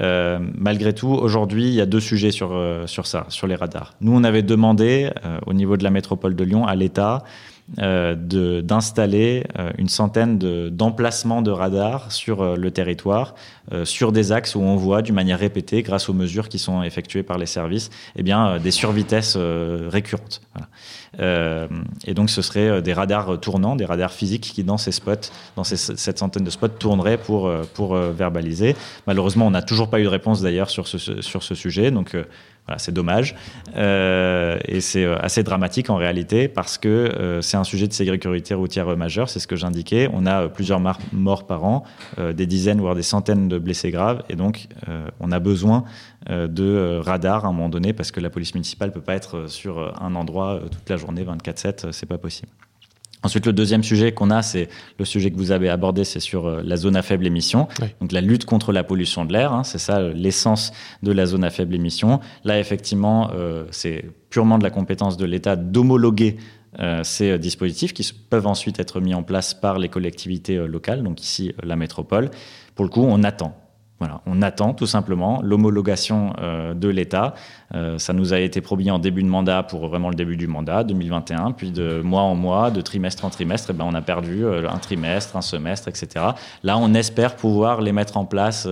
[0.00, 3.54] Euh, malgré tout, aujourd'hui, il y a deux sujets sur, euh, sur ça, sur les
[3.54, 3.94] radars.
[4.00, 7.24] Nous, on avait demandé euh, au niveau de la métropole de Lyon à l'État
[7.78, 8.16] euh,
[8.62, 10.38] d'installer euh, une centaine
[10.70, 13.36] d'emplacements de, radars sur euh, le territoire,
[13.84, 17.22] sur des axes où on voit d'une manière répétée, grâce aux mesures qui sont effectuées
[17.22, 20.40] par les services, eh bien, des survitesses récurrentes.
[21.20, 25.62] Et donc, ce serait des radars tournants, des radars physiques qui, dans ces spots, dans
[25.62, 28.74] ces, cette centaine de spots, tourneraient pour, pour verbaliser.
[29.06, 31.92] Malheureusement, on n'a toujours pas eu de réponse d'ailleurs sur ce, sur ce sujet.
[31.92, 32.16] Donc,
[32.78, 33.34] c'est dommage.
[33.76, 38.54] Euh, et c'est assez dramatique en réalité parce que euh, c'est un sujet de sécurité
[38.54, 40.08] routière majeur, c'est ce que j'indiquais.
[40.12, 40.80] On a plusieurs
[41.12, 41.84] morts par an,
[42.18, 44.22] euh, des dizaines voire des centaines de blessés graves.
[44.28, 44.68] Et donc,
[45.20, 45.84] on a besoin
[46.28, 49.48] de radars à un moment donné parce que la police municipale ne peut pas être
[49.48, 52.50] sur un endroit toute la journée, 24-7, c'est pas possible.
[53.22, 56.46] Ensuite, le deuxième sujet qu'on a, c'est le sujet que vous avez abordé, c'est sur
[56.46, 57.68] euh, la zone à faible émission.
[57.80, 57.88] Oui.
[58.00, 61.26] Donc la lutte contre la pollution de l'air, hein, c'est ça euh, l'essence de la
[61.26, 62.20] zone à faible émission.
[62.44, 66.38] Là, effectivement, euh, c'est purement de la compétence de l'État d'homologuer
[66.78, 71.20] euh, ces dispositifs qui peuvent ensuite être mis en place par les collectivités locales, donc
[71.20, 72.30] ici la métropole.
[72.74, 73.56] Pour le coup, on attend.
[74.00, 77.34] Voilà, on attend tout simplement l'homologation euh, de l'État.
[77.74, 80.46] Euh, ça nous a été promis en début de mandat pour vraiment le début du
[80.46, 84.46] mandat 2021, puis de mois en mois, de trimestre en trimestre, ben on a perdu
[84.46, 86.28] euh, un trimestre, un semestre, etc.
[86.64, 88.66] Là, on espère pouvoir les mettre en place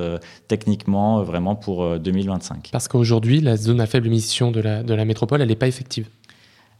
[0.48, 2.70] techniquement vraiment pour 2025.
[2.72, 5.68] Parce qu'aujourd'hui, la zone à faible émission de la, de la métropole, elle n'est pas
[5.68, 6.06] effective.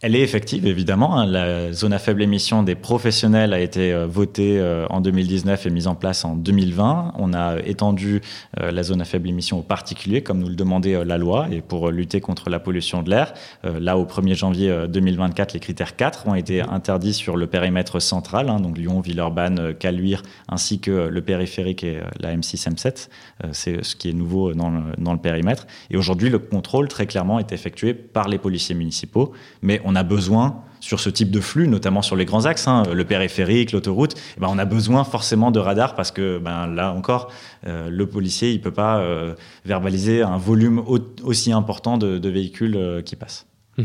[0.01, 1.19] Elle est effective, évidemment.
[1.19, 1.27] Hein.
[1.27, 5.71] La zone à faible émission des professionnels a été euh, votée euh, en 2019 et
[5.71, 7.15] mise en place en 2020.
[7.19, 8.21] On a étendu
[8.61, 11.63] euh, la zone à faible émission aux particuliers, comme nous le demandait la loi, et
[11.63, 13.35] pour lutter contre la pollution de l'air.
[13.65, 18.49] Là, au 1er janvier 2024, les critères 4 ont été interdits sur le périmètre central,
[18.51, 23.09] hein, donc Lyon, Villeurbanne, Caluire, ainsi que le périphérique et la M6, M7.
[23.53, 25.67] C'est ce qui est nouveau dans le, périmètre.
[25.91, 29.33] Et aujourd'hui, le contrôle, très clairement, est effectué par les policiers municipaux,
[29.63, 33.05] mais a besoin sur ce type de flux, notamment sur les grands axes, hein, le
[33.05, 37.31] périphérique, l'autoroute, eh ben on a besoin forcément de radars parce que ben, là encore,
[37.67, 40.83] euh, le policier il peut pas euh, verbaliser un volume
[41.23, 43.47] aussi important de, véhicules euh, qui passent.
[43.79, 43.85] Mmh.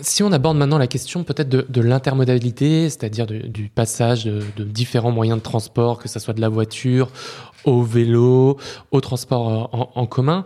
[0.00, 5.12] Si on aborde maintenant la question peut-être de, l'intermodalité, c'est-à-dire du passage de, de, différents
[5.12, 7.08] moyens de transport, que ce soit de la voiture
[7.64, 8.58] au vélo,
[8.90, 10.44] au transport en, en commun.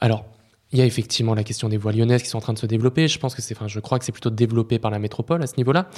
[0.00, 0.24] Alors,
[0.72, 2.66] il y a effectivement la question des voies lyonnaises qui sont en train de se
[2.66, 3.08] développer.
[3.08, 5.46] Je pense que c'est, enfin, je crois que c'est plutôt développé par la métropole à
[5.46, 5.88] ce niveau-là.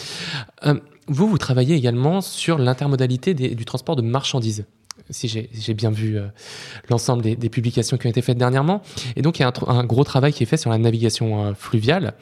[0.66, 0.74] Euh,
[1.06, 4.64] vous, vous travaillez également sur l'intermodalité du transport de marchandises.
[5.10, 6.28] Si j'ai bien vu euh,
[6.88, 8.80] l'ensemble des, publications qui ont été faites dernièrement.
[9.16, 11.54] Et donc, il y a un, gros travail qui est fait sur la navigation euh,
[11.54, 12.14] fluviale.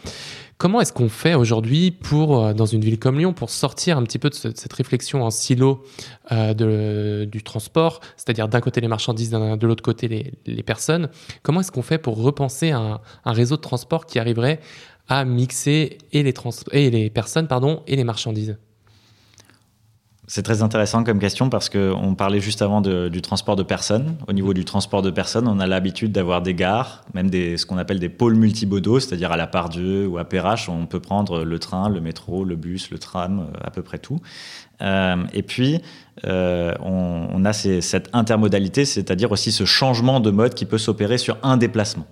[0.59, 4.03] Comment est-ce qu'on fait aujourd'hui pour, euh, dans une ville comme Lyon, pour sortir un
[4.03, 5.85] petit peu de, ce, de cette réflexion en silo
[6.31, 11.09] du transport, c'est-à-dire d'un côté les marchandises, de l'autre côté les, personnes?
[11.43, 14.61] Comment est-ce qu'on fait pour repenser un, réseau de transport qui arriverait
[15.09, 16.35] à mixer et les,
[16.73, 18.57] et les personnes pardon, et les marchandises?
[20.29, 24.17] C'est très intéressant comme question parce qu'on parlait juste avant du transport de personnes.
[24.29, 27.67] Au niveau du transport de personnes, on a l'habitude d'avoir des gares, même des, ce
[27.67, 31.43] qu'on appelle des pôles multimodaux, c'est-à-dire à la Part-Dieu ou à Perrache, on peut prendre
[31.43, 34.21] le train, le métro, le bus, le tram, à peu près tout.
[34.83, 35.81] Euh, et puis,
[36.25, 41.37] euh, on, a cette intermodalité, c'est-à-dire aussi ce changement de mode qui peut s'opérer sur
[41.43, 42.07] un déplacement.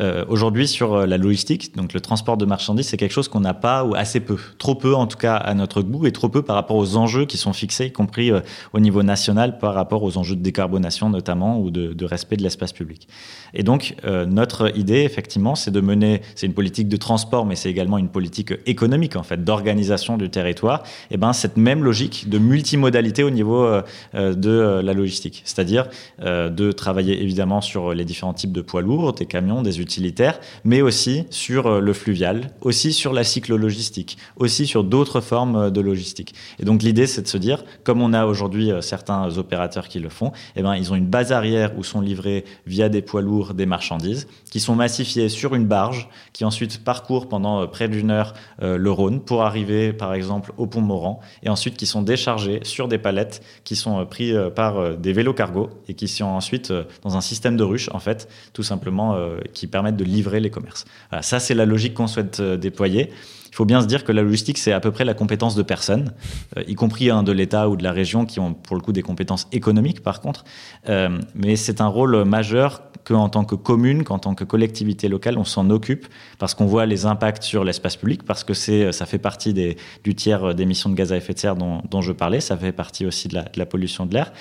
[0.00, 3.40] Euh, Aujourd'hui, sur euh, la logistique, donc le transport de marchandises, c'est quelque chose qu'on
[3.40, 6.28] n'a pas ou assez peu, trop peu en tout cas à notre goût et trop
[6.28, 8.40] peu par rapport aux enjeux qui sont fixés, y compris euh,
[8.72, 12.72] au niveau national, par rapport aux enjeux de décarbonation notamment ou de, respect de l'espace
[12.72, 13.08] public.
[13.54, 17.70] Et donc, notre idée, effectivement, c'est de mener, c'est une politique de transport, mais c'est
[17.70, 22.38] également une politique économique, en fait, d'organisation du territoire, et ben cette même logique de
[22.38, 23.66] multimodalité au niveau
[24.12, 25.88] de la logistique, c'est-à-dire
[26.20, 30.82] de travailler évidemment sur les différents types de poids lourds, des camions, des utilitaires, mais
[30.82, 36.34] aussi sur le fluvial, aussi sur la cyclo-logistique, aussi sur d'autres formes de logistique.
[36.58, 40.08] Et donc l'idée, c'est de se dire, comme on a aujourd'hui certains opérateurs qui le
[40.08, 43.54] font, eh ben, ils ont une base arrière où sont livrés via des poids lourds
[43.54, 48.34] des marchandises qui sont massifiées sur une barge qui ensuite parcourt pendant près d'une heure
[48.60, 52.88] le Rhône pour arriver par exemple au pont Moran et ensuite qui sont déchargés sur
[52.88, 57.20] des palettes qui sont pris par des vélos cargo et qui sont ensuite dans un
[57.20, 59.18] système de ruches en fait tout simplement
[59.52, 60.84] qui permettent de livrer les commerces.
[61.20, 63.10] ça c'est la logique qu'on souhaite déployer.
[63.54, 65.62] Il faut bien se dire que la logistique, c'est à peu près la compétence de
[65.62, 66.12] personnes,
[66.56, 69.02] euh, y compris de l'État ou de la région, qui ont pour le coup des
[69.02, 70.44] compétences économiques par contre.
[70.88, 75.38] Euh, mais c'est un rôle majeur qu'en tant que commune, qu'en tant que collectivité locale,
[75.38, 76.08] on s'en occupe
[76.40, 80.56] parce qu'on voit les impacts sur l'espace public, parce que ça fait partie du tiers
[80.56, 83.38] d'émissions de gaz à effet de serre dont, je parlais, ça fait partie aussi de
[83.54, 84.32] la, pollution de l'air.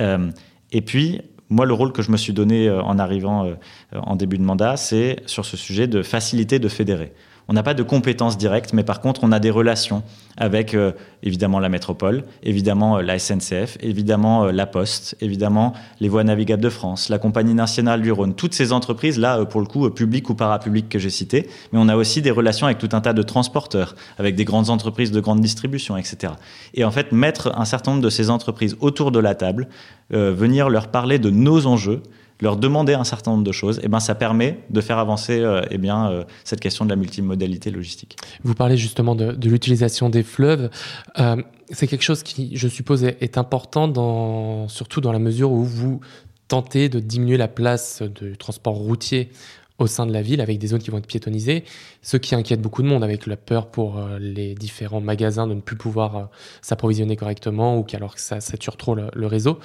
[0.00, 0.30] Euh,
[0.72, 3.54] et puis, moi, le rôle que je me suis donné en arrivant
[3.92, 7.12] en début de mandat, c'est sur ce sujet de faciliter, de fédérer.
[7.48, 10.02] On n'a pas de compétences directes, mais par contre, on a des relations
[10.36, 16.08] avec euh, évidemment la métropole, évidemment euh, la SNCF, évidemment euh, la Poste, évidemment les
[16.08, 19.66] voies navigables de France, la Compagnie nationale du Rhône, toutes ces entreprises là, pour le
[19.66, 22.88] coup, publiques ou parapubliques que j'ai citées, mais on a aussi des relations avec tout
[22.92, 26.32] un tas de transporteurs, avec des grandes entreprises de grande distribution, etc.
[26.72, 29.68] Et en fait, mettre un certain nombre de ces entreprises autour de la table,
[30.10, 32.02] venir leur parler de nos enjeux,
[32.40, 35.40] leur demander un certain nombre de choses, et eh ben ça permet de faire avancer
[35.40, 38.16] euh, eh bien, euh, cette question de la multimodalité logistique.
[38.42, 40.70] Vous parlez justement de, l'utilisation des fleuves.
[41.18, 41.36] Euh,
[41.70, 46.00] c'est quelque chose qui, je suppose, est, important, dans, surtout dans la mesure où vous
[46.48, 49.30] tentez de diminuer la place du transport routier
[49.78, 51.64] au sein de la ville avec des zones qui vont être piétonnisées,
[52.02, 55.60] ce qui inquiète beaucoup de monde avec la peur pour les différents magasins de ne
[55.60, 56.28] plus pouvoir
[56.62, 59.58] s'approvisionner correctement ou qu'alors que ça sature trop le réseau.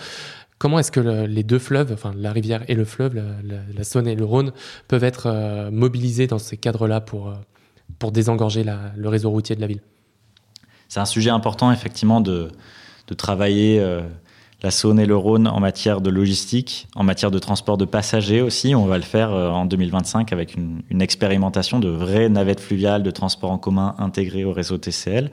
[0.59, 4.15] Comment est-ce que les deux fleuves, enfin la rivière et le fleuve, la, Saône et
[4.15, 4.51] le Rhône,
[4.89, 7.35] peuvent être euh, mobilisés dans ces cadres-là pour, euh,
[7.97, 9.79] pour désengorger le réseau routier de la ville?
[10.89, 12.49] C'est un sujet important, effectivement, de,
[13.07, 14.01] de travailler euh,
[14.61, 18.41] la Saône et le Rhône en matière de logistique, en matière de transport de passagers
[18.41, 18.75] aussi.
[18.75, 23.11] On va le faire en 2025 avec une, une expérimentation de vraies navettes fluviales de
[23.11, 25.31] transport en commun intégrées au réseau TCL.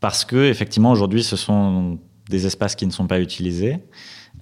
[0.00, 3.78] parce que, effectivement, aujourd'hui, ce sont des espaces qui ne sont pas utilisés,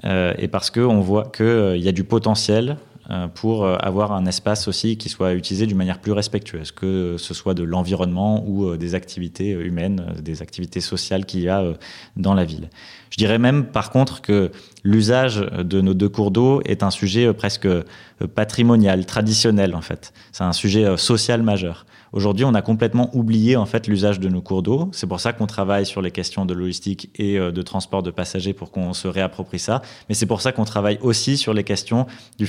[0.05, 2.77] euh, et parce qu'on voit qu'il euh, y a du potentiel
[3.09, 7.35] euh, pour avoir un espace aussi qui soit utilisé d'une manière plus respectueuse, que ce
[7.35, 11.63] soit de l'environnement ou des activités humaines, des activités sociales qu'il y a
[12.17, 12.69] dans la ville.
[13.11, 14.51] Je dirais même par contre que
[14.83, 17.69] l'usage de nos deux cours d'eau est un sujet presque
[18.35, 20.13] patrimonial, traditionnel en fait.
[20.33, 21.87] C'est un sujet social majeur.
[22.17, 24.89] Aujourd'hui, on a complètement oublié en fait l'usage de nos cours d'eau.
[24.93, 28.11] C'est pour ça qu'on travaille sur les questions de logistique et euh, de transport de
[28.11, 29.83] passagers pour qu'on se réapproprie ça.
[30.09, 32.07] Mais c'est pour ça qu'on travaille aussi sur les questions
[32.39, 32.47] du,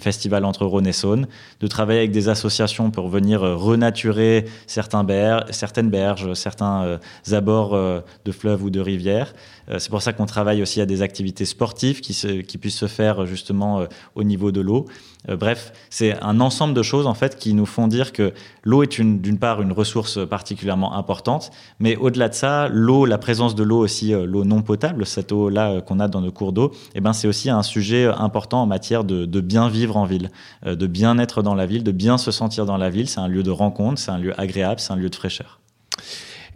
[0.00, 1.28] festival entre Rhône et Saône,
[1.60, 5.06] de travailler avec des associations pour venir euh, renaturer certains
[5.50, 6.98] certaines berges, certains euh,
[7.30, 9.32] abords de fleuves ou de rivières.
[9.78, 13.86] C'est pour ça qu'on travaille aussi à des activités sportives qui, puissent se faire justement
[14.14, 14.86] au niveau de l'eau.
[15.28, 19.00] bref, c'est un ensemble de choses en fait qui nous font dire que l'eau est
[19.00, 23.78] d'une part une ressource particulièrement importante, mais au-delà de ça, l'eau, la présence de l'eau
[23.78, 27.00] aussi, euh, l'eau non potable, cette eau-là euh, qu'on a dans nos cours d'eau, eh
[27.00, 30.30] ben, c'est aussi un sujet important en matière de, bien vivre en ville,
[30.66, 33.08] euh, de bien être dans la ville, de bien se sentir dans la ville.
[33.08, 35.60] C'est un lieu de rencontre, c'est un lieu agréable, c'est un lieu de fraîcheur.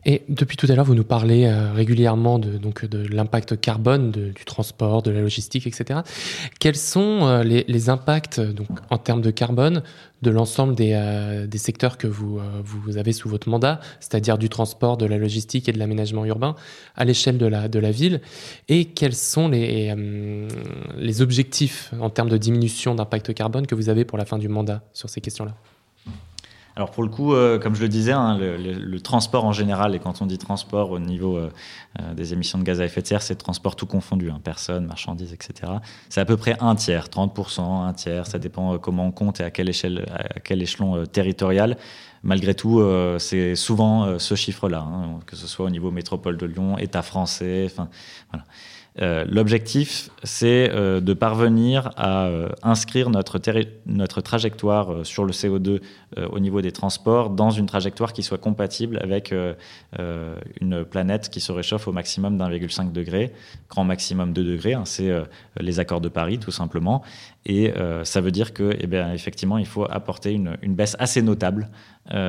[0.04, 4.10] Et depuis tout à l'heure, vous nous parlez euh, régulièrement de, donc, de l'impact carbone
[4.10, 6.00] du transport, de la logistique, etc.
[6.60, 9.82] Quels sont euh, les, impacts donc, en termes de carbone
[10.22, 14.48] de l'ensemble des, euh, des, secteurs que vous, vous avez sous votre mandat, c'est-à-dire du
[14.48, 16.54] transport, de la logistique et de l'aménagement urbain
[16.96, 18.20] à l'échelle de la, de la ville?
[18.68, 19.94] Et quels sont les,
[20.96, 24.48] les objectifs en termes de diminution d'impact carbone que vous avez pour la fin du
[24.48, 25.54] mandat sur ces questions-là?
[26.78, 29.98] Alors pour le coup, euh, comme je le disais, hein, le, transport en général, et
[29.98, 31.50] quand on dit transport au niveau euh,
[31.98, 34.86] euh, des émissions de gaz à effet de serre, c'est transport tout confondu, hein, personnes,
[34.86, 35.72] marchandises, etc.
[36.08, 39.42] C'est à peu près un tiers, 30%, un tiers, ça dépend comment on compte et
[39.42, 41.76] à quelle échelle, à quel échelon territorial.
[42.22, 42.80] Malgré tout,
[43.18, 47.64] c'est souvent ce chiffre-là, hein, que ce soit au niveau métropole de Lyon, État français,
[47.66, 47.88] enfin
[48.30, 49.24] voilà.
[49.26, 52.28] L'objectif, c'est de parvenir à
[52.64, 55.80] inscrire notre trajectoire sur le CO2
[56.16, 59.34] au niveau des transports dans une trajectoire qui soit compatible avec
[60.60, 63.32] une planète qui se réchauffe au maximum d'1,5 degré,
[63.68, 64.74] grand maximum 2 degrés.
[64.74, 65.10] Hein, c'est
[65.60, 67.02] les accords de Paris, tout simplement.
[67.44, 67.72] Et
[68.04, 71.68] ça veut dire que, eh bien, effectivement, il faut apporter une, une baisse assez notable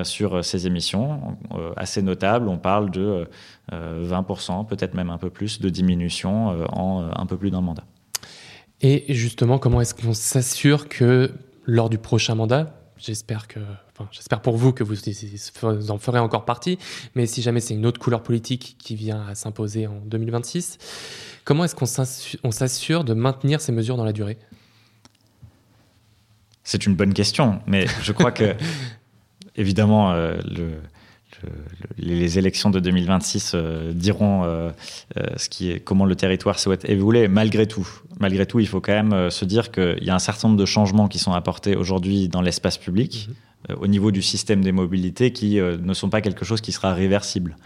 [0.03, 1.37] sur ces émissions,
[1.77, 2.49] assez notable.
[2.49, 3.27] On parle de
[3.71, 7.62] 20%, peut-être même un peu plus, de diminution euh, en euh, un peu plus d'un
[7.62, 7.83] mandat.
[8.81, 11.31] Et justement, comment est-ce qu'on s'assure que
[11.65, 12.79] lors du prochain mandat.
[13.00, 13.60] J'espère que,
[13.93, 14.97] enfin, j'espère pour vous que vous
[15.89, 16.77] en ferez encore partie.
[17.15, 20.77] Mais si jamais c'est une autre couleur politique qui vient à s'imposer en 2026,
[21.45, 24.37] comment est-ce qu'on s'assure de maintenir ces mesures dans la durée?
[26.63, 28.56] C'est une bonne question, mais je crois que
[29.56, 30.81] évidemment euh, le
[31.98, 34.71] les élections de 2026 euh, diront euh,
[35.17, 37.27] euh, ce qui est, comment le territoire souhaite évoluer.
[37.27, 37.87] Malgré tout,
[38.19, 40.65] malgré tout, il faut quand même se dire qu'il y a un certain nombre de
[40.65, 43.29] changements qui sont apportés aujourd'hui dans l'espace public.
[43.29, 43.75] Mhm.
[43.81, 47.58] au niveau du système des mobilités qui ne sont pas quelque chose qui sera réversible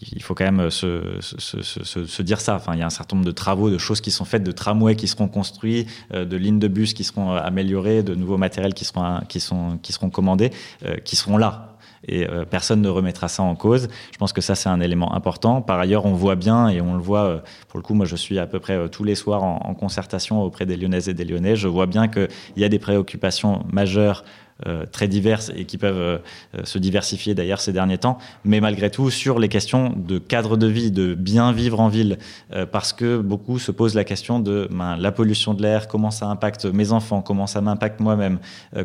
[0.00, 2.56] il faut quand même se, se, dire ça.
[2.56, 4.50] Enfin, il y a un certain nombre de travaux, de choses qui sont faites, de
[4.50, 8.84] tramways qui seront construits, de lignes de bus qui seront améliorées, de nouveaux matériels qui
[8.84, 10.50] seront, qui sont, qui seront commandés,
[11.04, 11.67] qui seront là
[12.06, 13.88] et euh, personne ne remettra ça en cause.
[14.12, 15.62] Je pense que ça, c'est un élément important.
[15.62, 17.38] Par ailleurs, on voit bien, et on le voit, euh,
[17.68, 19.74] pour le coup, moi, je suis à peu près euh, tous les soirs en, en,
[19.74, 21.56] concertation auprès des Lyonnaises et des Lyonnais.
[21.56, 24.24] Je vois bien qu'il y a des préoccupations majeures
[24.90, 26.18] très diverses et qui peuvent euh,
[26.64, 30.66] se diversifier d'ailleurs ces derniers temps, mais malgré tout sur les questions de cadre de
[30.66, 32.18] vie, de bien vivre en ville,
[32.52, 36.10] euh, parce que beaucoup se posent la question de ben, la pollution de l'air, comment
[36.10, 38.38] ça impacte mes enfants, comment ça m'impacte moi-même,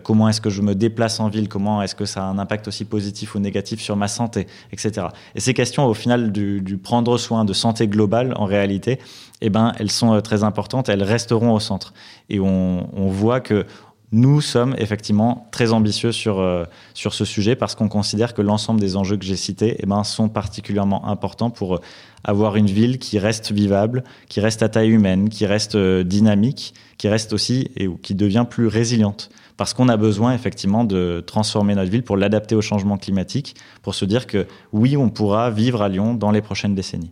[0.03, 2.67] comment est-ce que je me déplace en ville, comment est-ce que ça a un impact
[2.67, 5.07] aussi positif ou négatif sur ma santé, etc.
[5.33, 8.99] Et ces questions au final du, prendre soin de santé globale, en réalité,
[9.41, 11.93] eh ben, elles sont très importantes, elles resteront au centre.
[12.29, 13.65] Et on voit que
[14.13, 18.79] nous sommes effectivement très ambitieux sur, euh, sur ce sujet parce qu'on considère que l'ensemble
[18.79, 21.81] des enjeux que j'ai cités eh ben, sont particulièrement importants pour euh,
[22.23, 26.75] avoir une ville qui reste vivable, qui reste à taille humaine, qui reste euh, dynamique,
[26.99, 29.31] qui reste aussi et qui devient plus résiliente.
[29.57, 33.95] Parce qu'on a besoin effectivement de transformer notre ville pour l'adapter au changement climatique, pour
[33.95, 37.11] se dire que oui, on pourra vivre à Lyon dans les prochaines décennies.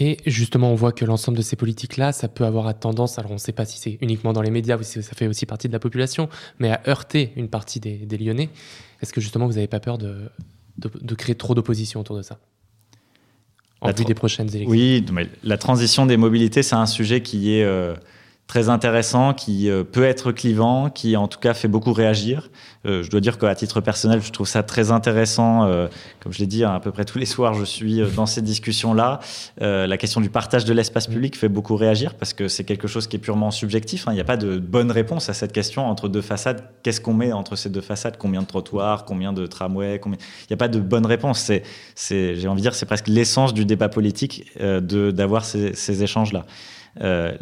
[0.00, 3.34] Et justement, on voit que l'ensemble de ces politiques-là, ça peut avoir tendance, alors on
[3.34, 5.66] ne sait pas si c'est uniquement dans les médias ou si ça fait aussi partie
[5.66, 6.28] de la population,
[6.60, 8.48] mais à heurter une partie des, Lyonnais.
[9.02, 10.30] Est-ce que justement, vous n'avez pas peur de,
[10.78, 12.38] de, créer trop d'opposition autour de ça?
[13.80, 17.54] En vue des prochaines élections Oui, mais la transition des mobilités, c'est un sujet qui
[17.54, 17.64] est...
[17.64, 17.94] Euh,
[18.48, 22.50] très intéressant, qui euh, peut être clivant, qui en tout cas fait beaucoup réagir.
[22.86, 25.64] Euh, je dois dire qu'à titre personnel, je trouve ça très intéressant.
[25.64, 25.86] Euh,
[26.20, 28.40] comme je l'ai dit, hein, à peu près tous les soirs, je suis dans ces
[28.40, 29.20] discussions-là.
[29.60, 33.06] la question du partage de l'espace public fait beaucoup réagir parce que c'est quelque chose
[33.06, 34.08] qui est purement subjectif.
[34.08, 34.12] Hein.
[34.12, 36.64] Il n'y a pas de bonne réponse à cette question entre deux façades.
[36.82, 38.16] Qu'est-ce qu'on met entre ces deux façades?
[38.16, 39.04] Combien de trottoirs?
[39.04, 40.00] Combien de tramways?
[40.06, 40.10] Il
[40.50, 41.40] n'y a pas de bonne réponse.
[41.40, 41.62] C'est,
[41.94, 46.02] c'est, j'ai envie de dire, c'est presque l'essence du débat politique de, d'avoir ces, ces
[46.02, 46.46] échanges-là.
[47.00, 47.36] Euh,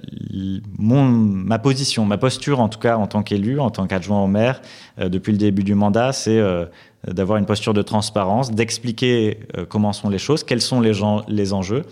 [0.79, 4.61] ma position, ma posture en tout cas en tant qu'élu, en tant qu'adjoint au maire,
[4.99, 6.67] euh, depuis le début du mandat, c'est euh,
[7.07, 9.39] d'avoir une posture de transparence, d'expliquer
[9.69, 11.85] comment sont les choses, quels sont les enjeux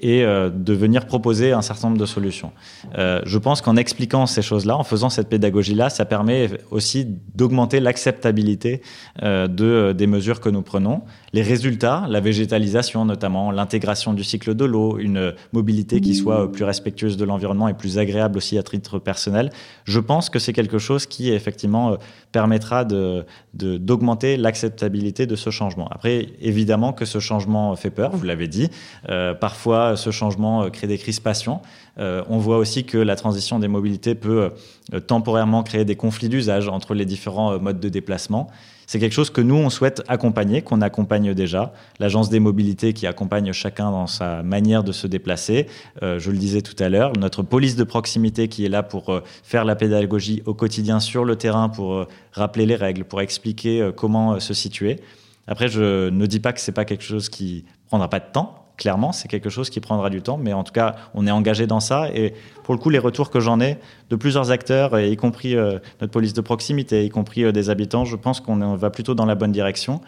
[0.00, 2.52] et euh, de venir proposer un certain nombre de solutions.
[2.98, 7.80] Euh, je pense qu'en expliquant ces choses-là, en faisant cette pédagogie-là, ça permet aussi d'augmenter
[7.80, 8.82] l'acceptabilité
[9.22, 11.02] euh, de, des mesures que nous prenons.
[11.32, 16.64] Les résultats, la végétalisation notamment, l'intégration du cycle de l'eau, une mobilité qui soit plus
[16.64, 19.50] respectueuse de l'environnement et plus agréable aussi à titre personnel,
[19.84, 21.96] je pense que c'est quelque chose qui effectivement
[22.32, 25.88] permettra d'augmenter de, l'acceptabilité de ce changement.
[25.90, 28.68] Après, évidemment que ce changement fait peur, vous l'avez dit.
[29.40, 31.60] parfois, ce changement euh, crée des crispations.
[31.98, 34.50] Euh, on voit aussi que la transition des mobilités peut
[34.94, 38.48] euh, temporairement créer des conflits d'usage entre les différents modes de déplacement.
[38.90, 41.72] C'est quelque chose que nous, on souhaite accompagner, qu'on accompagne déjà.
[42.00, 45.68] L'Agence des mobilités qui accompagne chacun dans sa manière de se déplacer.
[46.02, 49.64] je le disais tout à l'heure, notre police de proximité qui est là pour faire
[49.64, 54.54] la pédagogie au quotidien sur le terrain, pour rappeler les règles, pour expliquer comment se
[54.54, 54.98] situer.
[55.46, 58.59] Après, je ne dis pas que c'est pas quelque chose qui prendra pas de temps
[58.80, 61.66] clairement, c'est quelque chose qui prendra du temps, mais en tout cas, on est engagé
[61.66, 62.08] dans ça.
[62.14, 62.32] Et
[62.64, 63.78] pour le coup, les retours que j'en ai
[64.08, 68.06] de plusieurs acteurs, y compris euh, notre police de proximité, y compris euh, des habitants,
[68.06, 70.00] je pense qu'on va plutôt dans la bonne direction,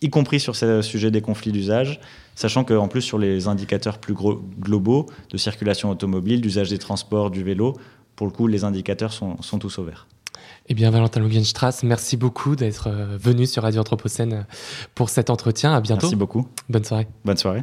[0.00, 2.00] y compris sur ce sujet des conflits d'usage,
[2.34, 7.44] sachant qu'en plus, sur les indicateurs plus globaux de circulation automobile, d'usage des transports, du
[7.44, 7.74] vélo,
[8.16, 10.06] pour le coup, les indicateurs sont, tous au vert.
[10.68, 14.46] Eh bien, Valentin Lugenstrass, merci beaucoup d'être euh, venu sur Radio Anthropocène
[14.94, 15.74] pour cet entretien.
[15.74, 16.06] À bientôt.
[16.06, 16.48] Merci beaucoup.
[16.70, 17.06] Bonne soirée.
[17.24, 17.62] Bonne soirée.